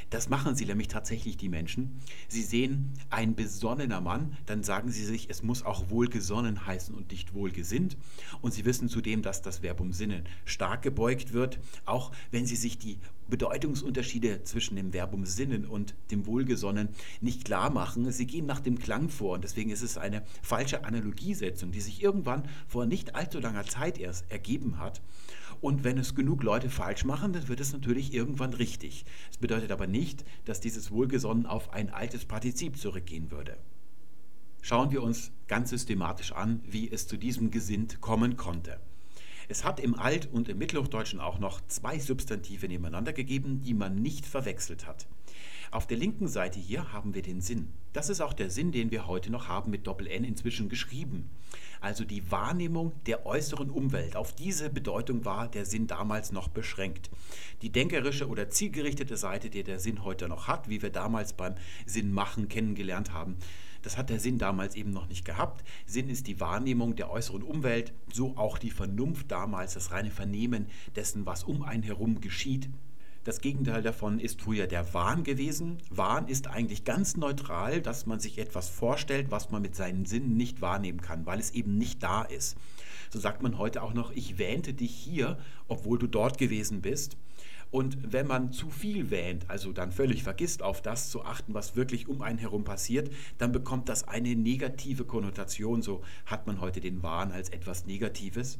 Das 0.10 0.30
machen 0.30 0.56
sie 0.56 0.66
nämlich 0.66 0.88
tatsächlich, 0.88 1.36
die 1.36 1.50
Menschen. 1.50 2.00
Sie 2.30 2.42
sehen 2.42 2.94
ein 3.10 3.36
besonnener 3.36 4.00
Mann, 4.00 4.38
dann 4.46 4.64
sagen 4.64 4.92
sie 4.92 5.04
sich, 5.04 5.30
es 5.30 5.44
muss 5.44 5.64
auch 5.64 5.90
wohlgesonnen 5.90 6.66
heißen 6.66 6.96
und 6.96 7.12
nicht 7.12 7.34
wohlgesinnt. 7.34 7.98
Und 8.42 8.54
sie 8.54 8.64
wissen 8.64 8.88
zudem, 8.88 9.22
dass 9.22 9.42
das 9.42 9.60
Verbum 9.60 9.92
Sinnen 9.92 10.24
stark 10.46 10.84
gebeugt 10.84 11.34
wird, 11.34 11.60
auch 11.86 12.12
wenn 12.32 12.46
sie 12.46 12.56
sich 12.56 12.78
die 12.78 13.00
Bedeutungsunterschiede 13.30 14.44
zwischen 14.44 14.76
dem 14.76 14.92
Verbum 14.92 15.26
sinnen 15.26 15.66
und 15.66 15.96
dem 16.12 16.26
Wohlgesonnen 16.26 16.90
nicht 17.22 17.46
klar 17.46 17.70
machen. 17.70 18.12
Sie 18.12 18.28
gehen 18.28 18.46
nach 18.46 18.60
dem 18.60 18.80
Klang 18.80 19.10
vor 19.10 19.36
und 19.36 19.44
deswegen 19.44 19.70
ist 19.70 19.82
es 19.82 19.98
eine 19.98 20.24
falsche 20.42 20.86
Analogiesetzung, 20.86 21.72
die 21.72 21.82
sich 21.82 22.02
irgendwann 22.02 22.44
vor 22.68 22.86
nicht 22.86 23.16
allzu 23.16 23.40
langer 23.40 23.66
Zeit 23.66 23.98
erst 23.98 24.30
ergeben 24.32 24.80
hat. 24.80 25.02
Und 25.62 25.84
wenn 25.86 25.98
es 25.98 26.14
genug 26.14 26.44
Leute 26.44 26.70
falsch 26.70 27.06
machen, 27.06 27.32
dann 27.32 27.48
wird 27.48 27.62
es 27.62 27.72
natürlich 27.72 28.14
irgendwann 28.14 28.54
richtig. 28.54 29.06
Es 29.32 29.38
bedeutet 29.38 29.72
aber 29.72 29.88
nicht, 29.88 30.26
dass 30.46 30.60
dieses 30.60 30.92
Wohlgesonnen 30.92 31.46
auf 31.46 31.72
ein 31.72 31.90
altes 31.90 32.26
Partizip 32.26 32.78
zurückgehen 32.78 33.32
würde. 33.32 33.58
Schauen 34.62 34.92
wir 34.92 35.02
uns 35.04 35.32
ganz 35.48 35.70
systematisch 35.70 36.32
an, 36.32 36.62
wie 36.66 36.92
es 36.92 37.08
zu 37.08 37.18
diesem 37.18 37.52
Gesinnt 37.52 38.02
kommen 38.02 38.38
konnte. 38.38 38.80
Es 39.50 39.64
hat 39.64 39.80
im 39.80 39.98
Alt- 39.98 40.30
und 40.32 40.50
im 40.50 40.58
Mittelhochdeutschen 40.58 41.20
auch 41.20 41.40
noch 41.40 41.62
zwei 41.68 42.00
Substantive 42.00 42.68
nebeneinander 42.68 43.14
gegeben, 43.14 43.62
die 43.62 43.74
man 43.74 43.96
nicht 43.96 44.26
verwechselt 44.26 44.88
hat. 44.88 45.08
Auf 45.72 45.88
der 45.88 45.98
linken 45.98 46.28
Seite 46.28 46.60
hier 46.60 46.94
haben 46.94 47.16
wir 47.16 47.24
den 47.24 47.42
Sinn. 47.42 47.70
Das 47.94 48.10
ist 48.10 48.22
auch 48.22 48.34
der 48.34 48.52
Sinn, 48.52 48.72
den 48.72 48.92
wir 48.92 49.08
heute 49.08 49.32
noch 49.32 49.48
haben 49.48 49.72
mit 49.72 49.88
Doppel-N 49.88 50.24
inzwischen 50.24 50.70
geschrieben. 50.70 51.32
Also 51.82 52.06
die 52.06 52.32
Wahrnehmung 52.32 52.94
der 53.08 53.26
äußeren 53.26 53.72
Umwelt. 53.72 54.16
Auf 54.16 54.34
diese 54.34 54.70
Bedeutung 54.70 55.26
war 55.26 55.48
der 55.48 55.66
Sinn 55.66 55.88
damals 55.88 56.32
noch 56.32 56.48
beschränkt. 56.48 57.10
Die 57.64 57.72
denkerische 57.72 58.28
oder 58.28 58.52
zielgerichtete 58.52 59.18
Seite, 59.18 59.50
die 59.50 59.64
der 59.64 59.80
Sinn 59.80 60.04
heute 60.04 60.28
noch 60.28 60.48
hat, 60.48 60.70
wie 60.70 60.84
wir 60.84 60.92
damals 60.92 61.34
beim 61.34 61.56
Sinnmachen 61.88 62.50
kennengelernt 62.50 63.12
haben, 63.12 63.38
das 63.84 63.98
hat 63.98 64.10
der 64.10 64.20
Sinn 64.20 64.40
damals 64.40 64.76
eben 64.76 64.92
noch 64.92 65.08
nicht 65.08 65.26
gehabt. 65.26 65.64
Sinn 65.86 66.10
ist 66.10 66.26
die 66.28 66.40
Wahrnehmung 66.40 66.96
der 66.96 67.12
äußeren 67.12 67.44
Umwelt, 67.44 67.94
so 68.12 68.36
auch 68.38 68.58
die 68.58 68.72
Vernunft 68.72 69.30
damals, 69.32 69.76
das 69.76 69.92
reine 69.92 70.12
Vernehmen 70.12 70.68
dessen, 70.96 71.26
was 71.26 71.44
um 71.44 71.62
einen 71.62 71.84
herum 71.84 72.20
geschieht. 72.22 72.70
Das 73.24 73.40
Gegenteil 73.40 73.82
davon 73.82 74.20
ist 74.20 74.42
früher 74.42 74.68
der 74.68 74.94
Wahn 74.94 75.24
gewesen. 75.24 75.78
Wahn 75.90 76.28
ist 76.28 76.48
eigentlich 76.48 76.84
ganz 76.84 77.16
neutral, 77.16 77.82
dass 77.82 78.06
man 78.06 78.20
sich 78.20 78.38
etwas 78.38 78.68
vorstellt, 78.68 79.32
was 79.32 79.50
man 79.50 79.62
mit 79.62 79.76
seinen 79.76 80.06
Sinnen 80.06 80.36
nicht 80.36 80.62
wahrnehmen 80.62 81.00
kann, 81.00 81.26
weil 81.26 81.40
es 81.40 81.52
eben 81.52 81.78
nicht 81.78 82.04
da 82.04 82.24
ist. 82.24 82.58
So 83.14 83.20
sagt 83.20 83.44
man 83.44 83.60
heute 83.60 83.84
auch 83.84 83.94
noch, 83.94 84.10
ich 84.10 84.40
wähnte 84.40 84.74
dich 84.74 84.92
hier, 84.92 85.38
obwohl 85.68 86.00
du 86.00 86.08
dort 86.08 86.40
gewesen 86.40 86.82
bist. 86.82 87.16
Und 87.70 88.12
wenn 88.12 88.26
man 88.26 88.52
zu 88.52 88.72
viel 88.72 89.12
wähnt, 89.12 89.52
also 89.52 89.72
dann 89.72 89.92
völlig 89.92 90.24
vergisst, 90.24 90.64
auf 90.64 90.82
das 90.82 91.12
zu 91.12 91.24
achten, 91.24 91.54
was 91.54 91.76
wirklich 91.76 92.08
um 92.08 92.24
einen 92.24 92.40
herum 92.40 92.64
passiert, 92.64 93.14
dann 93.38 93.52
bekommt 93.52 93.88
das 93.88 94.08
eine 94.08 94.36
negative 94.36 95.06
Konnotation. 95.06 95.84
So 95.84 96.02
hat 96.26 96.48
man 96.48 96.60
heute 96.60 96.82
den 96.82 97.04
Wahn 97.04 97.32
als 97.32 97.50
etwas 97.50 97.86
Negatives. 97.86 98.58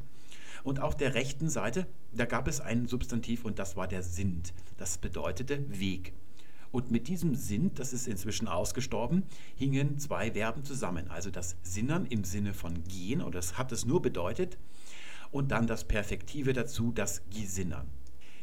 Und 0.62 0.78
auf 0.78 0.96
der 0.96 1.14
rechten 1.14 1.50
Seite, 1.50 1.88
da 2.12 2.24
gab 2.24 2.46
es 2.46 2.60
ein 2.60 2.86
Substantiv 2.86 3.44
und 3.44 3.58
das 3.58 3.76
war 3.76 3.88
der 3.88 4.04
Sind. 4.04 4.54
Das 4.76 4.98
bedeutete 4.98 5.64
Weg. 5.80 6.12
Und 6.74 6.90
mit 6.90 7.06
diesem 7.06 7.36
Sind, 7.36 7.78
das 7.78 7.92
ist 7.92 8.08
inzwischen 8.08 8.48
ausgestorben, 8.48 9.22
hingen 9.54 9.96
zwei 10.00 10.32
Verben 10.32 10.64
zusammen. 10.64 11.08
Also 11.08 11.30
das 11.30 11.54
Sinnern 11.62 12.04
im 12.04 12.24
Sinne 12.24 12.52
von 12.52 12.82
gehen, 12.82 13.22
oder 13.22 13.38
das 13.38 13.56
hat 13.56 13.70
es 13.70 13.86
nur 13.86 14.02
bedeutet, 14.02 14.58
und 15.30 15.52
dann 15.52 15.68
das 15.68 15.84
Perfektive 15.84 16.52
dazu, 16.52 16.90
das 16.90 17.22
Gesinnern. 17.30 17.86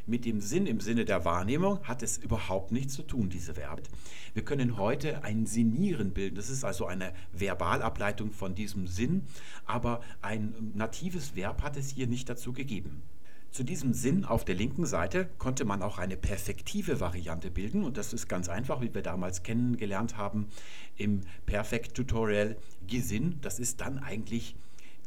Mit 0.06 0.24
dem 0.24 0.40
Sinn 0.40 0.66
im 0.66 0.80
Sinne 0.80 1.04
der 1.04 1.26
Wahrnehmung 1.26 1.84
hat 1.84 2.04
es 2.04 2.20
überhaupt 2.20 2.72
nichts 2.72 2.94
zu 2.94 3.04
tun, 3.04 3.30
diese 3.30 3.58
Verb. 3.58 3.82
Wir 4.34 4.46
können 4.46 4.78
heute 4.78 5.26
ein 5.26 5.46
Sinieren 5.46 6.14
bilden. 6.14 6.38
Das 6.38 6.50
ist 6.50 6.64
also 6.64 6.86
eine 6.86 7.12
Verbalableitung 7.34 8.32
von 8.32 8.56
diesem 8.56 8.88
Sinn, 8.88 9.24
aber 9.66 10.00
ein 10.22 10.72
natives 10.74 11.36
Verb 11.36 11.64
hat 11.64 11.76
es 11.76 11.90
hier 11.90 12.08
nicht 12.08 12.30
dazu 12.30 12.54
gegeben. 12.54 13.02
Zu 13.51 13.63
diesem 13.63 13.93
Sinn 13.93 14.24
auf 14.24 14.46
der 14.46 14.55
linken 14.55 14.86
Seite 14.86 15.29
konnte 15.38 15.65
man 15.65 15.81
auch 15.81 15.98
eine 15.98 16.15
perfektive 16.15 17.01
Variante 17.01 17.51
bilden 17.51 17.84
und 17.84 17.98
das 17.98 18.13
ist 18.13 18.29
ganz 18.29 18.48
einfach, 18.48 18.79
wie 18.79 18.93
wir 18.93 19.01
damals 19.01 19.43
kennengelernt 19.43 20.15
haben 20.15 20.48
im 20.96 21.22
Perfekt 21.46 21.96
Tutorial 21.96 22.55
Gesinn. 22.88 23.39
Das 23.41 23.60
ist 23.60 23.81
dann 23.81 24.00
eigentlich 24.00 24.55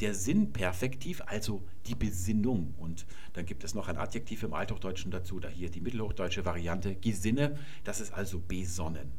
der 0.01 0.13
Sinnperfektiv, 0.13 1.23
also 1.25 1.63
die 1.87 1.95
Besinnung. 1.95 2.75
Und 2.77 3.07
dann 3.33 3.47
gibt 3.47 3.65
es 3.65 3.75
noch 3.75 3.89
ein 3.89 3.97
Adjektiv 3.97 4.43
im 4.43 4.53
Althochdeutschen 4.53 5.11
dazu, 5.11 5.41
da 5.41 5.49
hier 5.49 5.71
die 5.71 5.81
mittelhochdeutsche 5.81 6.45
Variante 6.45 6.97
Gesinne, 6.97 7.59
das 7.85 8.01
ist 8.01 8.13
also 8.13 8.41
besonnen. 8.41 9.11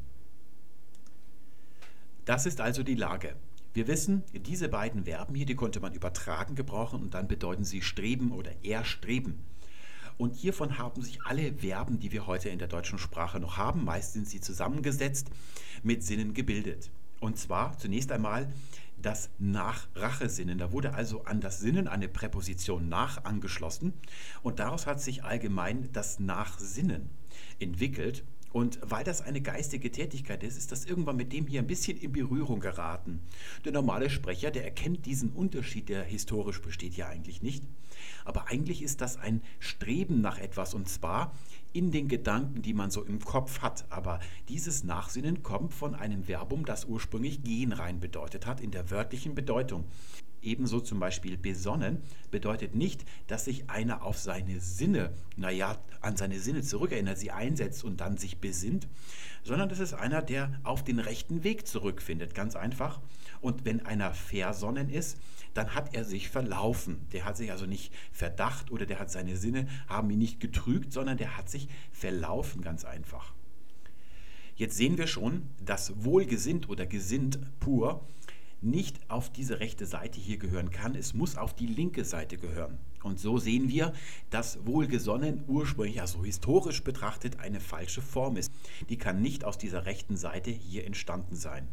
Das 2.26 2.46
ist 2.46 2.60
also 2.60 2.84
die 2.84 2.94
Lage. 2.94 3.34
Wir 3.76 3.88
wissen, 3.88 4.22
diese 4.32 4.70
beiden 4.70 5.04
Verben 5.04 5.34
hier, 5.34 5.44
die 5.44 5.54
konnte 5.54 5.80
man 5.80 5.92
übertragen 5.92 6.54
gebrauchen 6.54 7.02
und 7.02 7.12
dann 7.12 7.28
bedeuten 7.28 7.62
sie 7.62 7.82
streben 7.82 8.32
oder 8.32 8.50
erstreben. 8.64 9.44
Und 10.16 10.34
hiervon 10.34 10.78
haben 10.78 11.02
sich 11.02 11.22
alle 11.24 11.52
Verben, 11.52 12.00
die 12.00 12.10
wir 12.10 12.26
heute 12.26 12.48
in 12.48 12.58
der 12.58 12.68
deutschen 12.68 12.98
Sprache 12.98 13.38
noch 13.38 13.58
haben, 13.58 13.84
meist 13.84 14.14
sind 14.14 14.26
sie 14.26 14.40
zusammengesetzt, 14.40 15.28
mit 15.82 16.02
Sinnen 16.02 16.32
gebildet. 16.32 16.90
Und 17.20 17.36
zwar 17.38 17.76
zunächst 17.76 18.12
einmal 18.12 18.50
das 18.96 19.28
Nachrachesinnen. 19.38 20.56
Da 20.56 20.72
wurde 20.72 20.94
also 20.94 21.24
an 21.24 21.42
das 21.42 21.60
Sinnen 21.60 21.86
eine 21.86 22.08
Präposition 22.08 22.88
nach 22.88 23.24
angeschlossen 23.24 23.92
und 24.42 24.58
daraus 24.58 24.86
hat 24.86 25.02
sich 25.02 25.22
allgemein 25.22 25.90
das 25.92 26.18
Nachsinnen 26.18 27.10
entwickelt. 27.58 28.24
Und 28.56 28.78
weil 28.80 29.04
das 29.04 29.20
eine 29.20 29.42
geistige 29.42 29.92
Tätigkeit 29.92 30.42
ist, 30.42 30.56
ist 30.56 30.72
das 30.72 30.86
irgendwann 30.86 31.16
mit 31.16 31.30
dem 31.30 31.46
hier 31.46 31.60
ein 31.60 31.66
bisschen 31.66 31.98
in 31.98 32.12
Berührung 32.12 32.58
geraten. 32.58 33.20
Der 33.66 33.72
normale 33.72 34.08
Sprecher, 34.08 34.50
der 34.50 34.64
erkennt 34.64 35.04
diesen 35.04 35.28
Unterschied, 35.32 35.90
der 35.90 36.02
historisch 36.04 36.62
besteht 36.62 36.96
ja 36.96 37.06
eigentlich 37.06 37.42
nicht. 37.42 37.62
Aber 38.24 38.48
eigentlich 38.48 38.80
ist 38.80 39.02
das 39.02 39.18
ein 39.18 39.42
Streben 39.58 40.22
nach 40.22 40.38
etwas 40.38 40.72
und 40.72 40.88
zwar 40.88 41.34
in 41.74 41.90
den 41.90 42.08
Gedanken, 42.08 42.62
die 42.62 42.72
man 42.72 42.90
so 42.90 43.02
im 43.02 43.20
Kopf 43.20 43.60
hat. 43.60 43.84
Aber 43.90 44.20
dieses 44.48 44.84
Nachsinnen 44.84 45.42
kommt 45.42 45.74
von 45.74 45.94
einem 45.94 46.24
Verbum, 46.24 46.64
das 46.64 46.86
ursprünglich 46.86 47.44
gehen 47.44 47.74
rein 47.74 48.00
bedeutet 48.00 48.46
hat, 48.46 48.62
in 48.62 48.70
der 48.70 48.90
wörtlichen 48.90 49.34
Bedeutung. 49.34 49.84
Ebenso 50.42 50.80
zum 50.80 51.00
Beispiel 51.00 51.36
besonnen 51.36 52.02
bedeutet 52.30 52.74
nicht, 52.74 53.04
dass 53.26 53.46
sich 53.46 53.68
einer 53.68 54.02
auf 54.02 54.18
seine 54.18 54.60
Sinne, 54.60 55.12
naja, 55.36 55.78
an 56.00 56.16
seine 56.16 56.38
Sinne 56.38 56.62
zurückerinnert, 56.62 57.18
sie 57.18 57.30
einsetzt 57.30 57.84
und 57.84 58.00
dann 58.00 58.16
sich 58.16 58.38
besinnt, 58.38 58.86
sondern 59.42 59.68
das 59.68 59.80
ist 59.80 59.94
einer, 59.94 60.22
der 60.22 60.52
auf 60.62 60.84
den 60.84 60.98
rechten 60.98 61.44
Weg 61.44 61.66
zurückfindet, 61.66 62.34
ganz 62.34 62.56
einfach. 62.56 63.00
Und 63.40 63.64
wenn 63.64 63.84
einer 63.84 64.12
versonnen 64.14 64.90
ist, 64.90 65.18
dann 65.54 65.74
hat 65.74 65.94
er 65.94 66.04
sich 66.04 66.28
verlaufen. 66.28 67.06
Der 67.12 67.24
hat 67.24 67.36
sich 67.36 67.50
also 67.50 67.66
nicht 67.66 67.92
verdacht 68.12 68.70
oder 68.70 68.86
der 68.86 68.98
hat 68.98 69.10
seine 69.10 69.36
Sinne, 69.36 69.66
haben 69.88 70.10
ihn 70.10 70.18
nicht 70.18 70.40
getrügt, 70.40 70.92
sondern 70.92 71.16
der 71.16 71.36
hat 71.36 71.48
sich 71.48 71.68
verlaufen, 71.92 72.62
ganz 72.62 72.84
einfach. 72.84 73.32
Jetzt 74.56 74.76
sehen 74.76 74.96
wir 74.96 75.06
schon, 75.06 75.42
dass 75.60 76.04
wohlgesinnt 76.04 76.68
oder 76.68 76.86
gesinnt 76.86 77.38
pur 77.60 78.06
nicht 78.62 79.10
auf 79.10 79.30
diese 79.30 79.60
rechte 79.60 79.86
Seite 79.86 80.20
hier 80.20 80.38
gehören 80.38 80.70
kann. 80.70 80.94
Es 80.94 81.14
muss 81.14 81.36
auf 81.36 81.54
die 81.54 81.66
linke 81.66 82.04
Seite 82.04 82.36
gehören. 82.36 82.78
Und 83.02 83.20
so 83.20 83.38
sehen 83.38 83.68
wir, 83.68 83.92
dass 84.30 84.66
wohlgesonnen 84.66 85.44
ursprünglich, 85.46 86.00
also 86.00 86.24
historisch 86.24 86.82
betrachtet, 86.82 87.38
eine 87.40 87.60
falsche 87.60 88.02
Form 88.02 88.36
ist. 88.36 88.52
Die 88.88 88.98
kann 88.98 89.22
nicht 89.22 89.44
aus 89.44 89.58
dieser 89.58 89.86
rechten 89.86 90.16
Seite 90.16 90.50
hier 90.50 90.84
entstanden 90.84 91.36
sein. 91.36 91.68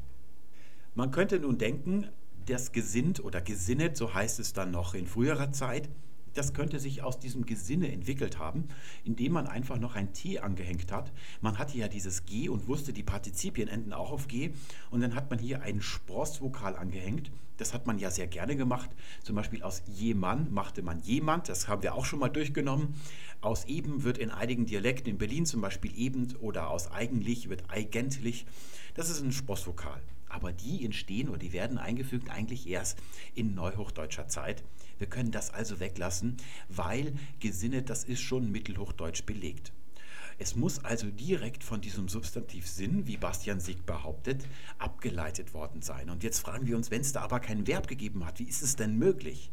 Man 0.95 1.11
könnte 1.11 1.39
nun 1.39 1.57
denken, 1.57 2.07
das 2.45 2.71
Gesinnt 2.71 3.23
oder 3.23 3.41
Gesinnet, 3.41 3.97
so 3.97 4.13
heißt 4.13 4.39
es 4.39 4.53
dann 4.53 4.71
noch 4.71 4.93
in 4.93 5.07
früherer 5.07 5.51
Zeit, 5.51 5.89
das 6.33 6.53
könnte 6.53 6.79
sich 6.79 7.03
aus 7.03 7.19
diesem 7.19 7.45
Gesinne 7.45 7.91
entwickelt 7.91 8.39
haben, 8.39 8.67
indem 9.03 9.33
man 9.33 9.47
einfach 9.47 9.79
noch 9.79 9.95
ein 9.95 10.13
T 10.13 10.39
angehängt 10.39 10.91
hat. 10.91 11.11
Man 11.41 11.57
hatte 11.57 11.77
ja 11.77 11.87
dieses 11.87 12.25
G 12.25 12.49
und 12.49 12.67
wusste, 12.67 12.93
die 12.93 13.03
Partizipien 13.03 13.67
enden 13.67 13.93
auch 13.93 14.11
auf 14.11 14.27
G. 14.27 14.51
Und 14.91 15.01
dann 15.01 15.15
hat 15.15 15.29
man 15.29 15.39
hier 15.39 15.61
ein 15.61 15.81
Sprossvokal 15.81 16.75
angehängt. 16.75 17.31
Das 17.57 17.73
hat 17.73 17.85
man 17.85 17.99
ja 17.99 18.09
sehr 18.09 18.27
gerne 18.27 18.55
gemacht. 18.55 18.89
Zum 19.21 19.35
Beispiel 19.35 19.61
aus 19.61 19.83
jemann 19.85 20.51
machte 20.51 20.81
man 20.81 20.99
jemand. 20.99 21.49
Das 21.49 21.67
haben 21.67 21.83
wir 21.83 21.93
auch 21.93 22.05
schon 22.05 22.19
mal 22.19 22.29
durchgenommen. 22.29 22.95
Aus 23.41 23.65
eben 23.65 24.03
wird 24.03 24.17
in 24.17 24.31
einigen 24.31 24.65
Dialekten 24.65 25.11
in 25.11 25.17
Berlin 25.17 25.45
zum 25.45 25.61
Beispiel 25.61 25.95
eben 25.95 26.35
oder 26.41 26.69
aus 26.69 26.91
eigentlich 26.91 27.49
wird 27.49 27.63
eigentlich. 27.69 28.45
Das 28.95 29.09
ist 29.09 29.21
ein 29.21 29.31
Sprossvokal 29.31 30.01
aber 30.33 30.51
die 30.51 30.83
entstehen 30.83 31.29
oder 31.29 31.37
die 31.37 31.53
werden 31.53 31.77
eingefügt 31.77 32.29
eigentlich 32.29 32.67
erst 32.67 32.97
in 33.35 33.53
neuhochdeutscher 33.53 34.27
Zeit. 34.27 34.63
Wir 34.97 35.07
können 35.07 35.31
das 35.31 35.53
also 35.53 35.79
weglassen, 35.79 36.37
weil 36.69 37.13
gesinnet, 37.39 37.89
das 37.89 38.03
ist 38.03 38.21
schon 38.21 38.51
mittelhochdeutsch 38.51 39.23
belegt. 39.25 39.71
Es 40.39 40.55
muss 40.55 40.83
also 40.83 41.11
direkt 41.11 41.63
von 41.63 41.79
diesem 41.79 42.09
Substantiv 42.09 42.67
Sinn, 42.67 43.05
wie 43.05 43.17
Bastian 43.17 43.59
Sieg 43.59 43.85
behauptet, 43.85 44.47
abgeleitet 44.79 45.53
worden 45.53 45.83
sein. 45.83 46.09
Und 46.09 46.23
jetzt 46.23 46.39
fragen 46.39 46.65
wir 46.65 46.75
uns, 46.75 46.89
wenn 46.89 47.01
es 47.01 47.13
da 47.13 47.21
aber 47.21 47.39
kein 47.39 47.67
Verb 47.67 47.87
gegeben 47.87 48.25
hat, 48.25 48.39
wie 48.39 48.45
ist 48.45 48.63
es 48.63 48.75
denn 48.75 48.97
möglich? 48.97 49.51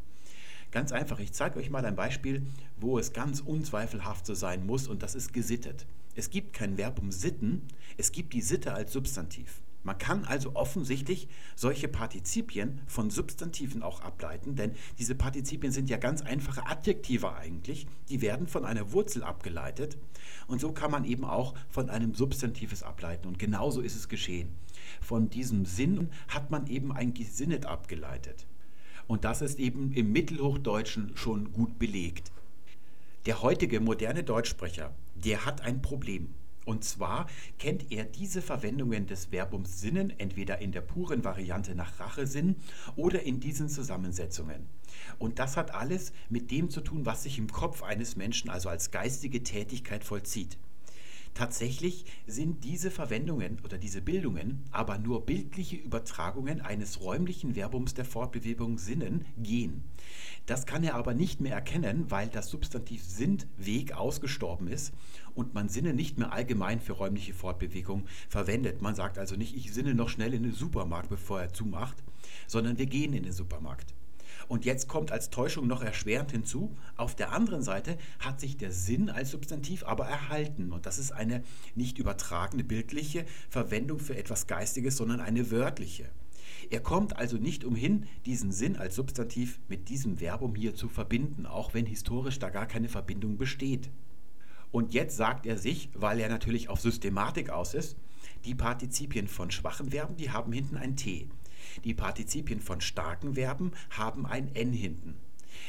Ganz 0.71 0.93
einfach, 0.93 1.19
ich 1.19 1.33
zeige 1.33 1.59
euch 1.59 1.69
mal 1.69 1.85
ein 1.85 1.97
Beispiel, 1.97 2.47
wo 2.79 2.99
es 2.99 3.13
ganz 3.13 3.41
unzweifelhaft 3.41 4.25
so 4.25 4.35
sein 4.35 4.65
muss, 4.65 4.89
und 4.89 5.03
das 5.03 5.15
ist 5.15 5.35
gesittet. 5.35 5.85
Es 6.15 6.31
gibt 6.31 6.55
kein 6.55 6.79
Verb 6.79 6.99
um 6.99 7.13
sitten, 7.13 7.69
es 7.99 8.13
gibt 8.13 8.33
die 8.33 8.43
Sitte 8.43 8.73
als 8.73 8.93
Substantiv. 8.93 9.61
Man 9.83 9.97
kann 9.97 10.25
also 10.25 10.55
offensichtlich 10.57 11.29
solche 11.57 11.89
Partizipien 11.89 12.81
von 12.87 13.09
Substantiven 13.09 13.83
auch 13.83 14.03
ableiten, 14.03 14.55
denn 14.55 14.75
diese 14.99 15.15
Partizipien 15.15 15.73
sind 15.73 15.89
ja 15.89 15.97
ganz 15.97 16.21
einfache 16.21 16.67
Adjektive 16.67 17.35
eigentlich, 17.35 17.87
die 18.11 18.21
werden 18.21 18.47
von 18.47 18.67
einer 18.67 18.93
Wurzel 18.93 19.23
abgeleitet 19.23 19.97
und 20.47 20.61
so 20.61 20.73
kann 20.73 20.91
man 20.91 21.05
eben 21.05 21.25
auch 21.25 21.55
von 21.71 21.89
einem 21.89 22.15
Substantives 22.15 22.83
ableiten 22.83 23.27
und 23.27 23.39
genauso 23.39 23.81
ist 23.81 23.97
es 23.97 24.09
geschehen. 24.09 24.51
Von 25.01 25.31
diesem 25.31 25.65
Sinn 25.65 26.11
hat 26.29 26.51
man 26.51 26.67
eben 26.67 26.93
ein 26.93 27.15
Gesinnet 27.15 27.65
abgeleitet 27.65 28.47
und 29.07 29.25
das 29.25 29.41
ist 29.41 29.59
eben 29.59 29.93
im 29.93 30.13
Mittelhochdeutschen 30.13 31.13
schon 31.17 31.53
gut 31.53 31.79
belegt. 31.79 32.33
Der 33.27 33.43
heutige 33.43 33.81
moderne 33.81 34.25
Deutschsprecher, 34.25 34.95
der 35.15 35.47
hat 35.47 35.63
ein 35.63 35.83
Problem. 35.83 36.35
Und 36.67 36.85
zwar 36.85 37.27
kennt 37.59 37.91
er 37.91 38.05
diese 38.05 38.43
Verwendungen 38.43 39.07
des 39.07 39.27
Verbums 39.27 39.81
sinnen 39.81 40.11
entweder 40.19 40.59
in 40.61 40.73
der 40.73 40.83
puren 40.83 41.25
Variante 41.25 41.75
nach 41.75 41.99
Rachesinn 41.99 42.57
oder 42.97 43.23
in 43.23 43.41
diesen 43.41 43.69
Zusammensetzungen. 43.69 44.67
Und 45.19 45.39
das 45.39 45.57
hat 45.57 45.75
alles 45.75 46.13
mit 46.29 46.51
dem 46.51 46.71
zu 46.71 46.81
tun, 46.81 47.07
was 47.07 47.23
sich 47.23 47.39
im 47.39 47.51
Kopf 47.51 47.83
eines 47.83 48.17
Menschen, 48.17 48.51
also 48.51 48.69
als 48.69 48.91
geistige 48.91 49.43
Tätigkeit, 49.43 50.05
vollzieht. 50.05 50.59
Tatsächlich 51.35 52.05
sind 52.27 52.65
diese 52.65 52.91
Verwendungen 52.91 53.61
oder 53.65 53.79
diese 53.79 54.03
Bildungen 54.03 54.65
aber 54.73 54.99
nur 54.99 55.25
bildliche 55.25 55.77
Übertragungen 55.77 56.61
eines 56.61 57.01
räumlichen 57.01 57.55
Verbums 57.55 57.95
der 57.95 58.05
Fortbewegung 58.05 58.79
Sinnen, 58.79 59.25
gehen. 59.39 59.85
Das 60.47 60.67
kann 60.67 60.83
er 60.83 60.97
aber 60.97 61.15
nicht 61.15 61.41
mehr 61.41 61.55
erkennen, 61.55 62.11
weil 62.11 62.29
das 62.29 62.49
Substantiv 62.49 63.05
sind 63.05 63.47
Weg 63.57 63.93
ausgestorben 63.93 64.67
ist 64.67 64.93
und 65.35 65.55
man 65.55 65.69
Sinne 65.69 65.95
nicht 65.95 66.19
mehr 66.19 66.33
allgemein 66.33 66.81
für 66.81 66.95
räumliche 66.95 67.35
Fortbewegung 67.35 68.07
verwendet. 68.29 68.83
Man 68.83 68.95
sagt 68.95 69.17
also 69.19 69.37
nicht, 69.37 69.57
ich 69.57 69.73
sinne 69.73 69.95
noch 69.95 70.09
schnell 70.09 70.35
in 70.35 70.43
den 70.43 70.53
Supermarkt, 70.53 71.09
bevor 71.09 71.41
er 71.41 71.53
zumacht, 71.53 72.03
sondern 72.49 72.79
wir 72.79 72.87
gehen 72.87 73.15
in 73.15 73.23
den 73.23 73.33
Supermarkt. 73.33 73.95
Und 74.51 74.65
jetzt 74.65 74.89
kommt 74.89 75.13
als 75.13 75.31
Täuschung 75.31 75.69
noch 75.69 75.81
erschwerend 75.81 76.33
hinzu, 76.33 76.77
auf 76.97 77.15
der 77.15 77.31
anderen 77.31 77.63
Seite 77.63 77.97
hat 78.19 78.41
sich 78.41 78.57
der 78.57 78.73
Sinn 78.73 79.09
als 79.09 79.31
Substantiv 79.31 79.85
aber 79.85 80.07
erhalten. 80.07 80.73
Und 80.73 80.87
das 80.87 80.99
ist 80.99 81.13
eine 81.13 81.45
nicht 81.77 81.99
übertragene 81.99 82.65
bildliche 82.65 83.25
Verwendung 83.49 84.01
für 84.01 84.17
etwas 84.17 84.49
Geistiges, 84.49 84.97
sondern 84.97 85.21
eine 85.21 85.53
wörtliche. 85.53 86.07
Er 86.69 86.81
kommt 86.81 87.17
also 87.17 87.37
nicht 87.37 87.63
umhin, 87.63 88.07
diesen 88.27 88.51
Sinn 88.51 88.75
als 88.75 88.97
Substantiv 88.97 89.61
mit 89.69 89.89
diesem 89.89 90.17
Verbum 90.17 90.57
hier 90.57 90.75
zu 90.75 90.89
verbinden, 90.89 91.47
auch 91.47 91.73
wenn 91.73 91.87
historisch 91.87 92.41
da 92.41 92.51
gar 92.51 92.67
keine 92.67 92.89
Verbindung 92.89 93.37
besteht. 93.37 93.89
Und 94.73 94.95
jetzt 94.95 95.17
sagt 95.17 95.47
er 95.47 95.59
sich, 95.59 95.91
weil 95.95 96.19
er 96.19 96.29
natürlich 96.29 96.69
auf 96.69 96.81
Systematik 96.81 97.51
aus 97.51 97.73
ist, 97.75 97.97
die 98.45 98.57
Partizipien 98.57 99.29
von 99.29 99.53
schwachen 99.53 99.93
Verben, 99.93 100.17
die 100.17 100.33
haben 100.33 100.53
hinten 100.53 100.77
ein 100.77 100.97
T. 100.97 101.29
Die 101.85 101.95
Partizipien 101.95 102.61
von 102.61 102.81
starken 102.81 103.35
Verben 103.35 103.73
haben 103.91 104.27
ein 104.27 104.55
N 104.55 104.73
hinten. 104.73 105.17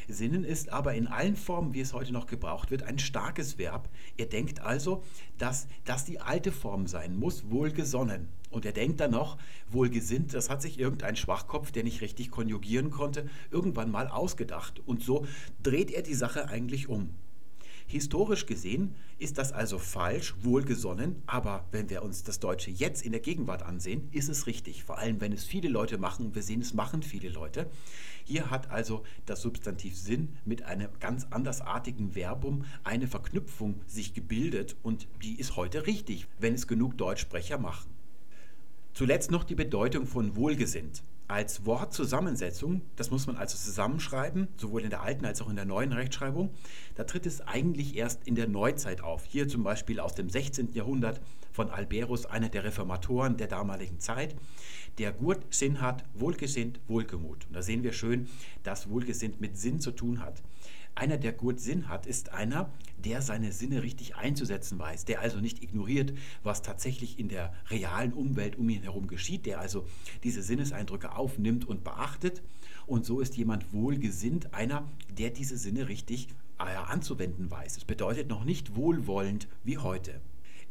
Sinnen 0.07 0.43
ist 0.43 0.69
aber 0.69 0.93
in 0.93 1.07
allen 1.07 1.35
Formen, 1.35 1.73
wie 1.73 1.81
es 1.81 1.93
heute 1.93 2.13
noch 2.13 2.27
gebraucht 2.27 2.71
wird, 2.71 2.83
ein 2.83 2.99
starkes 2.99 3.57
Verb. 3.57 3.89
Er 4.17 4.25
denkt 4.25 4.59
also, 4.59 5.03
dass 5.37 5.67
das 5.85 6.05
die 6.05 6.19
alte 6.19 6.51
Form 6.51 6.87
sein 6.87 7.17
muss, 7.17 7.49
wohlgesonnen. 7.49 8.27
Und 8.49 8.65
er 8.65 8.73
denkt 8.73 8.99
dann 8.99 9.11
noch, 9.11 9.37
wohlgesinnt, 9.69 10.33
das 10.33 10.49
hat 10.49 10.61
sich 10.61 10.79
irgendein 10.79 11.15
Schwachkopf, 11.15 11.71
der 11.71 11.83
nicht 11.83 12.01
richtig 12.01 12.31
konjugieren 12.31 12.91
konnte, 12.91 13.29
irgendwann 13.49 13.91
mal 13.91 14.07
ausgedacht. 14.07 14.81
Und 14.85 15.01
so 15.01 15.25
dreht 15.63 15.91
er 15.91 16.01
die 16.01 16.13
Sache 16.13 16.49
eigentlich 16.49 16.89
um. 16.89 17.11
Historisch 17.91 18.45
gesehen 18.45 18.95
ist 19.19 19.37
das 19.37 19.51
also 19.51 19.77
falsch, 19.77 20.33
wohlgesonnen, 20.39 21.21
aber 21.25 21.65
wenn 21.71 21.89
wir 21.89 22.03
uns 22.03 22.23
das 22.23 22.39
Deutsche 22.39 22.71
jetzt 22.71 23.05
in 23.05 23.11
der 23.11 23.19
Gegenwart 23.19 23.63
ansehen, 23.63 24.07
ist 24.13 24.29
es 24.29 24.47
richtig. 24.47 24.85
Vor 24.85 24.97
allem, 24.97 25.19
wenn 25.19 25.33
es 25.33 25.43
viele 25.43 25.67
Leute 25.67 25.97
machen, 25.97 26.33
wir 26.33 26.41
sehen, 26.41 26.61
es 26.61 26.73
machen 26.73 27.03
viele 27.03 27.27
Leute. 27.27 27.69
Hier 28.23 28.49
hat 28.49 28.71
also 28.71 29.03
das 29.25 29.41
Substantiv 29.41 29.97
Sinn 29.97 30.37
mit 30.45 30.63
einem 30.63 30.87
ganz 31.01 31.27
andersartigen 31.31 32.13
Verbum 32.13 32.63
eine 32.85 33.07
Verknüpfung 33.07 33.81
sich 33.87 34.13
gebildet 34.13 34.77
und 34.83 35.09
die 35.21 35.37
ist 35.37 35.57
heute 35.57 35.85
richtig, 35.85 36.29
wenn 36.39 36.53
es 36.53 36.67
genug 36.67 36.97
Deutschsprecher 36.97 37.57
machen. 37.57 37.91
Zuletzt 38.93 39.31
noch 39.31 39.43
die 39.43 39.55
Bedeutung 39.55 40.07
von 40.07 40.37
wohlgesinnt. 40.37 41.03
Als 41.31 41.65
Wortzusammensetzung, 41.65 42.81
das 42.97 43.09
muss 43.09 43.25
man 43.25 43.37
also 43.37 43.57
zusammenschreiben, 43.57 44.49
sowohl 44.57 44.81
in 44.81 44.89
der 44.89 45.01
alten 45.01 45.25
als 45.25 45.41
auch 45.41 45.49
in 45.49 45.55
der 45.55 45.65
neuen 45.65 45.93
Rechtschreibung, 45.93 46.49
da 46.95 47.05
tritt 47.05 47.25
es 47.25 47.41
eigentlich 47.41 47.95
erst 47.95 48.27
in 48.27 48.35
der 48.35 48.47
Neuzeit 48.47 49.01
auf. 49.01 49.23
Hier 49.23 49.47
zum 49.47 49.63
Beispiel 49.63 49.99
aus 49.99 50.13
dem 50.13 50.29
16. 50.29 50.73
Jahrhundert 50.73 51.21
von 51.51 51.69
Alberus, 51.69 52.25
einer 52.25 52.49
der 52.49 52.63
Reformatoren 52.63 53.37
der 53.37 53.47
damaligen 53.47 53.99
Zeit, 53.99 54.35
der 54.97 55.11
gut 55.11 55.39
Sinn 55.49 55.81
hat, 55.81 56.03
wohlgesinnt, 56.13 56.79
wohlgemut. 56.87 57.45
Und 57.47 57.55
da 57.55 57.61
sehen 57.61 57.83
wir 57.83 57.93
schön, 57.93 58.27
dass 58.63 58.89
wohlgesinnt 58.89 59.41
mit 59.41 59.57
Sinn 59.57 59.79
zu 59.79 59.91
tun 59.91 60.21
hat. 60.21 60.41
Einer, 60.93 61.17
der 61.17 61.31
gut 61.31 61.59
Sinn 61.59 61.87
hat, 61.87 62.05
ist 62.05 62.33
einer, 62.33 62.69
der 62.97 63.21
seine 63.21 63.53
Sinne 63.53 63.81
richtig 63.81 64.17
einzusetzen 64.17 64.77
weiß, 64.77 65.05
der 65.05 65.21
also 65.21 65.39
nicht 65.39 65.63
ignoriert, 65.63 66.13
was 66.43 66.61
tatsächlich 66.61 67.17
in 67.17 67.29
der 67.29 67.53
realen 67.69 68.13
Umwelt 68.13 68.57
um 68.57 68.67
ihn 68.69 68.83
herum 68.83 69.07
geschieht, 69.07 69.45
der 69.45 69.59
also 69.59 69.87
diese 70.23 70.43
Sinneseindrücke 70.43 71.15
aufnimmt 71.15 71.65
und 71.65 71.83
beachtet. 71.85 72.41
Und 72.87 73.05
so 73.05 73.21
ist 73.21 73.37
jemand 73.37 73.71
wohlgesinnt, 73.71 74.53
einer, 74.53 74.87
der 75.17 75.29
diese 75.29 75.57
Sinne 75.57 75.87
richtig 75.87 76.27
äh, 76.59 76.63
anzuwenden 76.63 77.49
weiß. 77.49 77.77
Es 77.77 77.85
bedeutet 77.85 78.27
noch 78.27 78.43
nicht 78.43 78.75
wohlwollend 78.75 79.47
wie 79.63 79.77
heute. 79.77 80.19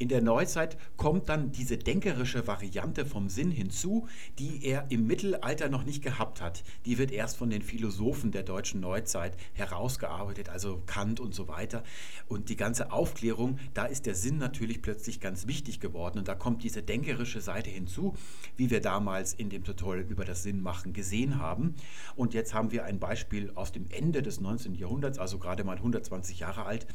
In 0.00 0.08
der 0.08 0.22
Neuzeit 0.22 0.78
kommt 0.96 1.28
dann 1.28 1.52
diese 1.52 1.76
denkerische 1.76 2.46
Variante 2.46 3.04
vom 3.04 3.28
Sinn 3.28 3.50
hinzu, 3.50 4.08
die 4.38 4.64
er 4.64 4.86
im 4.88 5.06
Mittelalter 5.06 5.68
noch 5.68 5.84
nicht 5.84 6.02
gehabt 6.02 6.40
hat. 6.40 6.64
Die 6.86 6.96
wird 6.96 7.12
erst 7.12 7.36
von 7.36 7.50
den 7.50 7.60
Philosophen 7.60 8.32
der 8.32 8.42
deutschen 8.42 8.80
Neuzeit 8.80 9.36
herausgearbeitet, 9.52 10.48
also 10.48 10.82
Kant 10.86 11.20
und 11.20 11.34
so 11.34 11.48
weiter. 11.48 11.84
Und 12.28 12.48
die 12.48 12.56
ganze 12.56 12.92
Aufklärung, 12.92 13.58
da 13.74 13.84
ist 13.84 14.06
der 14.06 14.14
Sinn 14.14 14.38
natürlich 14.38 14.80
plötzlich 14.80 15.20
ganz 15.20 15.46
wichtig 15.46 15.80
geworden. 15.80 16.18
Und 16.18 16.28
da 16.28 16.34
kommt 16.34 16.64
diese 16.64 16.82
denkerische 16.82 17.42
Seite 17.42 17.68
hinzu, 17.68 18.16
wie 18.56 18.70
wir 18.70 18.80
damals 18.80 19.34
in 19.34 19.50
dem 19.50 19.64
Tutorial 19.64 20.06
über 20.08 20.24
das 20.24 20.42
Sinnmachen 20.42 20.94
gesehen 20.94 21.38
haben. 21.38 21.74
Und 22.16 22.32
jetzt 22.32 22.54
haben 22.54 22.72
wir 22.72 22.84
ein 22.84 23.00
Beispiel 23.00 23.52
aus 23.54 23.70
dem 23.70 23.84
Ende 23.90 24.22
des 24.22 24.40
19. 24.40 24.76
Jahrhunderts, 24.76 25.18
also 25.18 25.38
gerade 25.38 25.62
mal 25.62 25.76
120 25.76 26.38
Jahre 26.38 26.64
alt, 26.64 26.86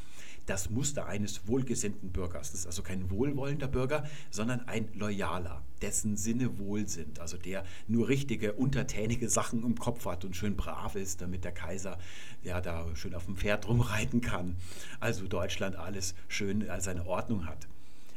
das 0.45 0.69
Muster 0.69 1.05
eines 1.07 1.47
wohlgesinnten 1.47 2.11
Bürgers. 2.11 2.51
Das 2.51 2.61
ist 2.61 2.67
also 2.67 2.83
kein 2.95 3.09
wohlwollender 3.09 3.67
Bürger, 3.67 4.05
sondern 4.31 4.61
ein 4.67 4.87
loyaler, 4.93 5.61
dessen 5.81 6.17
Sinne 6.17 6.57
wohl 6.59 6.87
sind, 6.87 7.19
also 7.19 7.37
der 7.37 7.63
nur 7.87 8.07
richtige, 8.07 8.53
untertänige 8.53 9.29
Sachen 9.29 9.63
im 9.63 9.77
Kopf 9.77 10.05
hat 10.05 10.25
und 10.25 10.35
schön 10.35 10.55
brav 10.55 10.95
ist, 10.95 11.21
damit 11.21 11.43
der 11.43 11.51
Kaiser 11.51 11.97
ja 12.43 12.61
da 12.61 12.85
schön 12.95 13.15
auf 13.15 13.25
dem 13.25 13.35
Pferd 13.35 13.67
rumreiten 13.67 14.21
kann. 14.21 14.55
Also 14.99 15.27
Deutschland 15.27 15.75
alles 15.75 16.15
schön 16.27 16.65
seine 16.79 17.05
Ordnung 17.05 17.47
hat. 17.47 17.67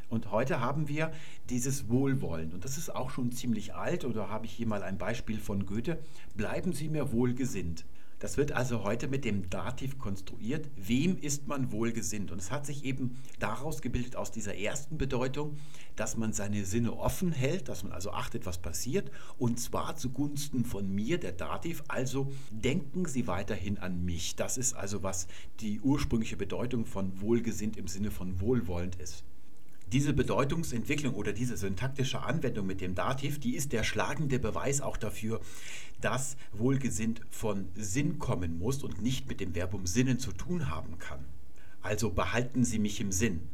Und 0.09 0.31
heute 0.31 0.61
haben 0.61 0.88
wir 0.88 1.12
dieses 1.51 1.91
Wohlwollen. 1.91 2.55
Und 2.55 2.64
das 2.64 2.79
ist 2.79 2.95
auch 2.95 3.11
schon 3.11 3.31
ziemlich 3.31 3.75
alt. 3.75 4.07
Oder 4.07 4.31
habe 4.31 4.47
ich 4.47 4.53
hier 4.53 4.67
mal 4.67 4.83
ein 4.83 4.97
Beispiel 4.97 5.38
von 5.38 5.67
Goethe. 5.67 5.99
Bleiben 6.35 6.73
Sie 6.73 6.88
mir 6.88 7.12
wohlgesinnt. 7.12 7.85
Das 8.18 8.37
wird 8.37 8.50
also 8.50 8.83
heute 8.83 9.07
mit 9.07 9.24
dem 9.24 9.48
Dativ 9.48 9.98
konstruiert. 9.98 10.68
Wem 10.74 11.16
ist 11.18 11.46
man 11.46 11.70
wohlgesinnt? 11.70 12.33
Und 12.33 12.38
es 12.38 12.50
hat 12.50 12.66
sich 12.66 12.85
eben 12.85 13.16
daraus 13.38 13.81
gebildet, 13.81 14.16
aus 14.16 14.33
dieser 14.33 14.57
ersten 14.57 14.98
Bedeutung, 14.98 15.57
dass 15.94 16.16
man 16.16 16.33
seine 16.33 16.64
Sinne 16.64 16.96
offen 16.96 17.31
hält, 17.31 17.68
dass 17.68 17.85
man 17.85 17.92
also 17.92 18.11
achtet, 18.11 18.44
was 18.44 18.59
passiert, 18.59 19.12
und 19.38 19.61
zwar 19.61 19.96
zugunsten 19.96 20.64
von 20.64 20.92
mir, 20.92 21.18
der 21.18 21.33
Dativ. 21.33 21.85
Also 21.87 22.33
denken 22.50 23.07
Sie 23.07 23.28
weiterhin 23.28 23.78
an 23.78 24.04
mich. 24.04 24.35
Das 24.35 24.59
ist 24.59 24.74
also, 24.74 25.04
was 25.04 25.28
die 25.61 25.81
ursprüngliche 25.81 26.37
Bedeutung 26.37 26.87
von 26.87 27.20
wohlgesinnt 27.20 27.76
im 27.76 27.87
Sinne 27.87 28.11
von 28.11 28.40
wohlwollend 28.40 28.96
ist. 28.96 29.24
Diese 29.92 30.12
Bedeutungsentwicklung 30.12 31.14
oder 31.14 31.33
diese 31.33 31.57
syntaktische 31.57 32.20
Anwendung 32.20 32.66
mit 32.66 32.83
dem 32.83 32.94
Dativ, 32.94 33.40
die 33.40 33.57
ist 33.57 33.72
der 33.72 33.85
schlagende 33.85 34.38
Beweis 34.38 34.83
auch 34.83 34.98
dafür, 34.98 35.40
dass 36.03 36.37
wohlgesinnt 36.53 37.22
von 37.31 37.68
Sinn 37.74 38.18
kommen 38.18 38.59
muss 38.59 38.83
und 38.83 39.01
nicht 39.01 39.29
mit 39.29 39.40
dem 39.40 39.55
Verbum 39.55 39.87
Sinnen 39.87 40.18
zu 40.18 40.33
tun 40.33 40.68
haben 40.68 40.98
kann. 40.98 41.24
Also 41.81 42.11
behalten 42.11 42.64
Sie 42.64 42.79
mich 42.79 43.01
im 43.01 43.12
Sinn. 43.12 43.48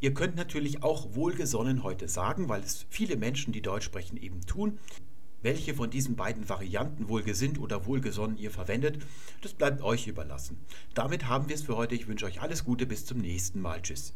Ihr 0.00 0.14
könnt 0.14 0.36
natürlich 0.36 0.82
auch 0.82 1.14
wohlgesonnen 1.14 1.82
heute 1.82 2.08
sagen, 2.08 2.48
weil 2.48 2.62
es 2.62 2.86
viele 2.88 3.16
Menschen, 3.16 3.52
die 3.52 3.62
Deutsch 3.62 3.84
sprechen, 3.84 4.16
eben 4.16 4.40
tun. 4.40 4.78
Welche 5.42 5.74
von 5.74 5.90
diesen 5.90 6.16
beiden 6.16 6.48
Varianten 6.48 7.10
wohlgesinnt 7.10 7.60
oder 7.60 7.84
wohlgesonnen 7.84 8.38
ihr 8.38 8.50
verwendet, 8.50 9.04
das 9.42 9.52
bleibt 9.52 9.82
euch 9.82 10.06
überlassen. 10.06 10.56
Damit 10.94 11.28
haben 11.28 11.50
wir 11.50 11.54
es 11.54 11.62
für 11.62 11.76
heute. 11.76 11.94
Ich 11.94 12.08
wünsche 12.08 12.24
euch 12.24 12.40
alles 12.40 12.64
Gute, 12.64 12.86
bis 12.86 13.04
zum 13.04 13.18
nächsten 13.18 13.60
Mal. 13.60 13.82
Tschüss. 13.82 14.14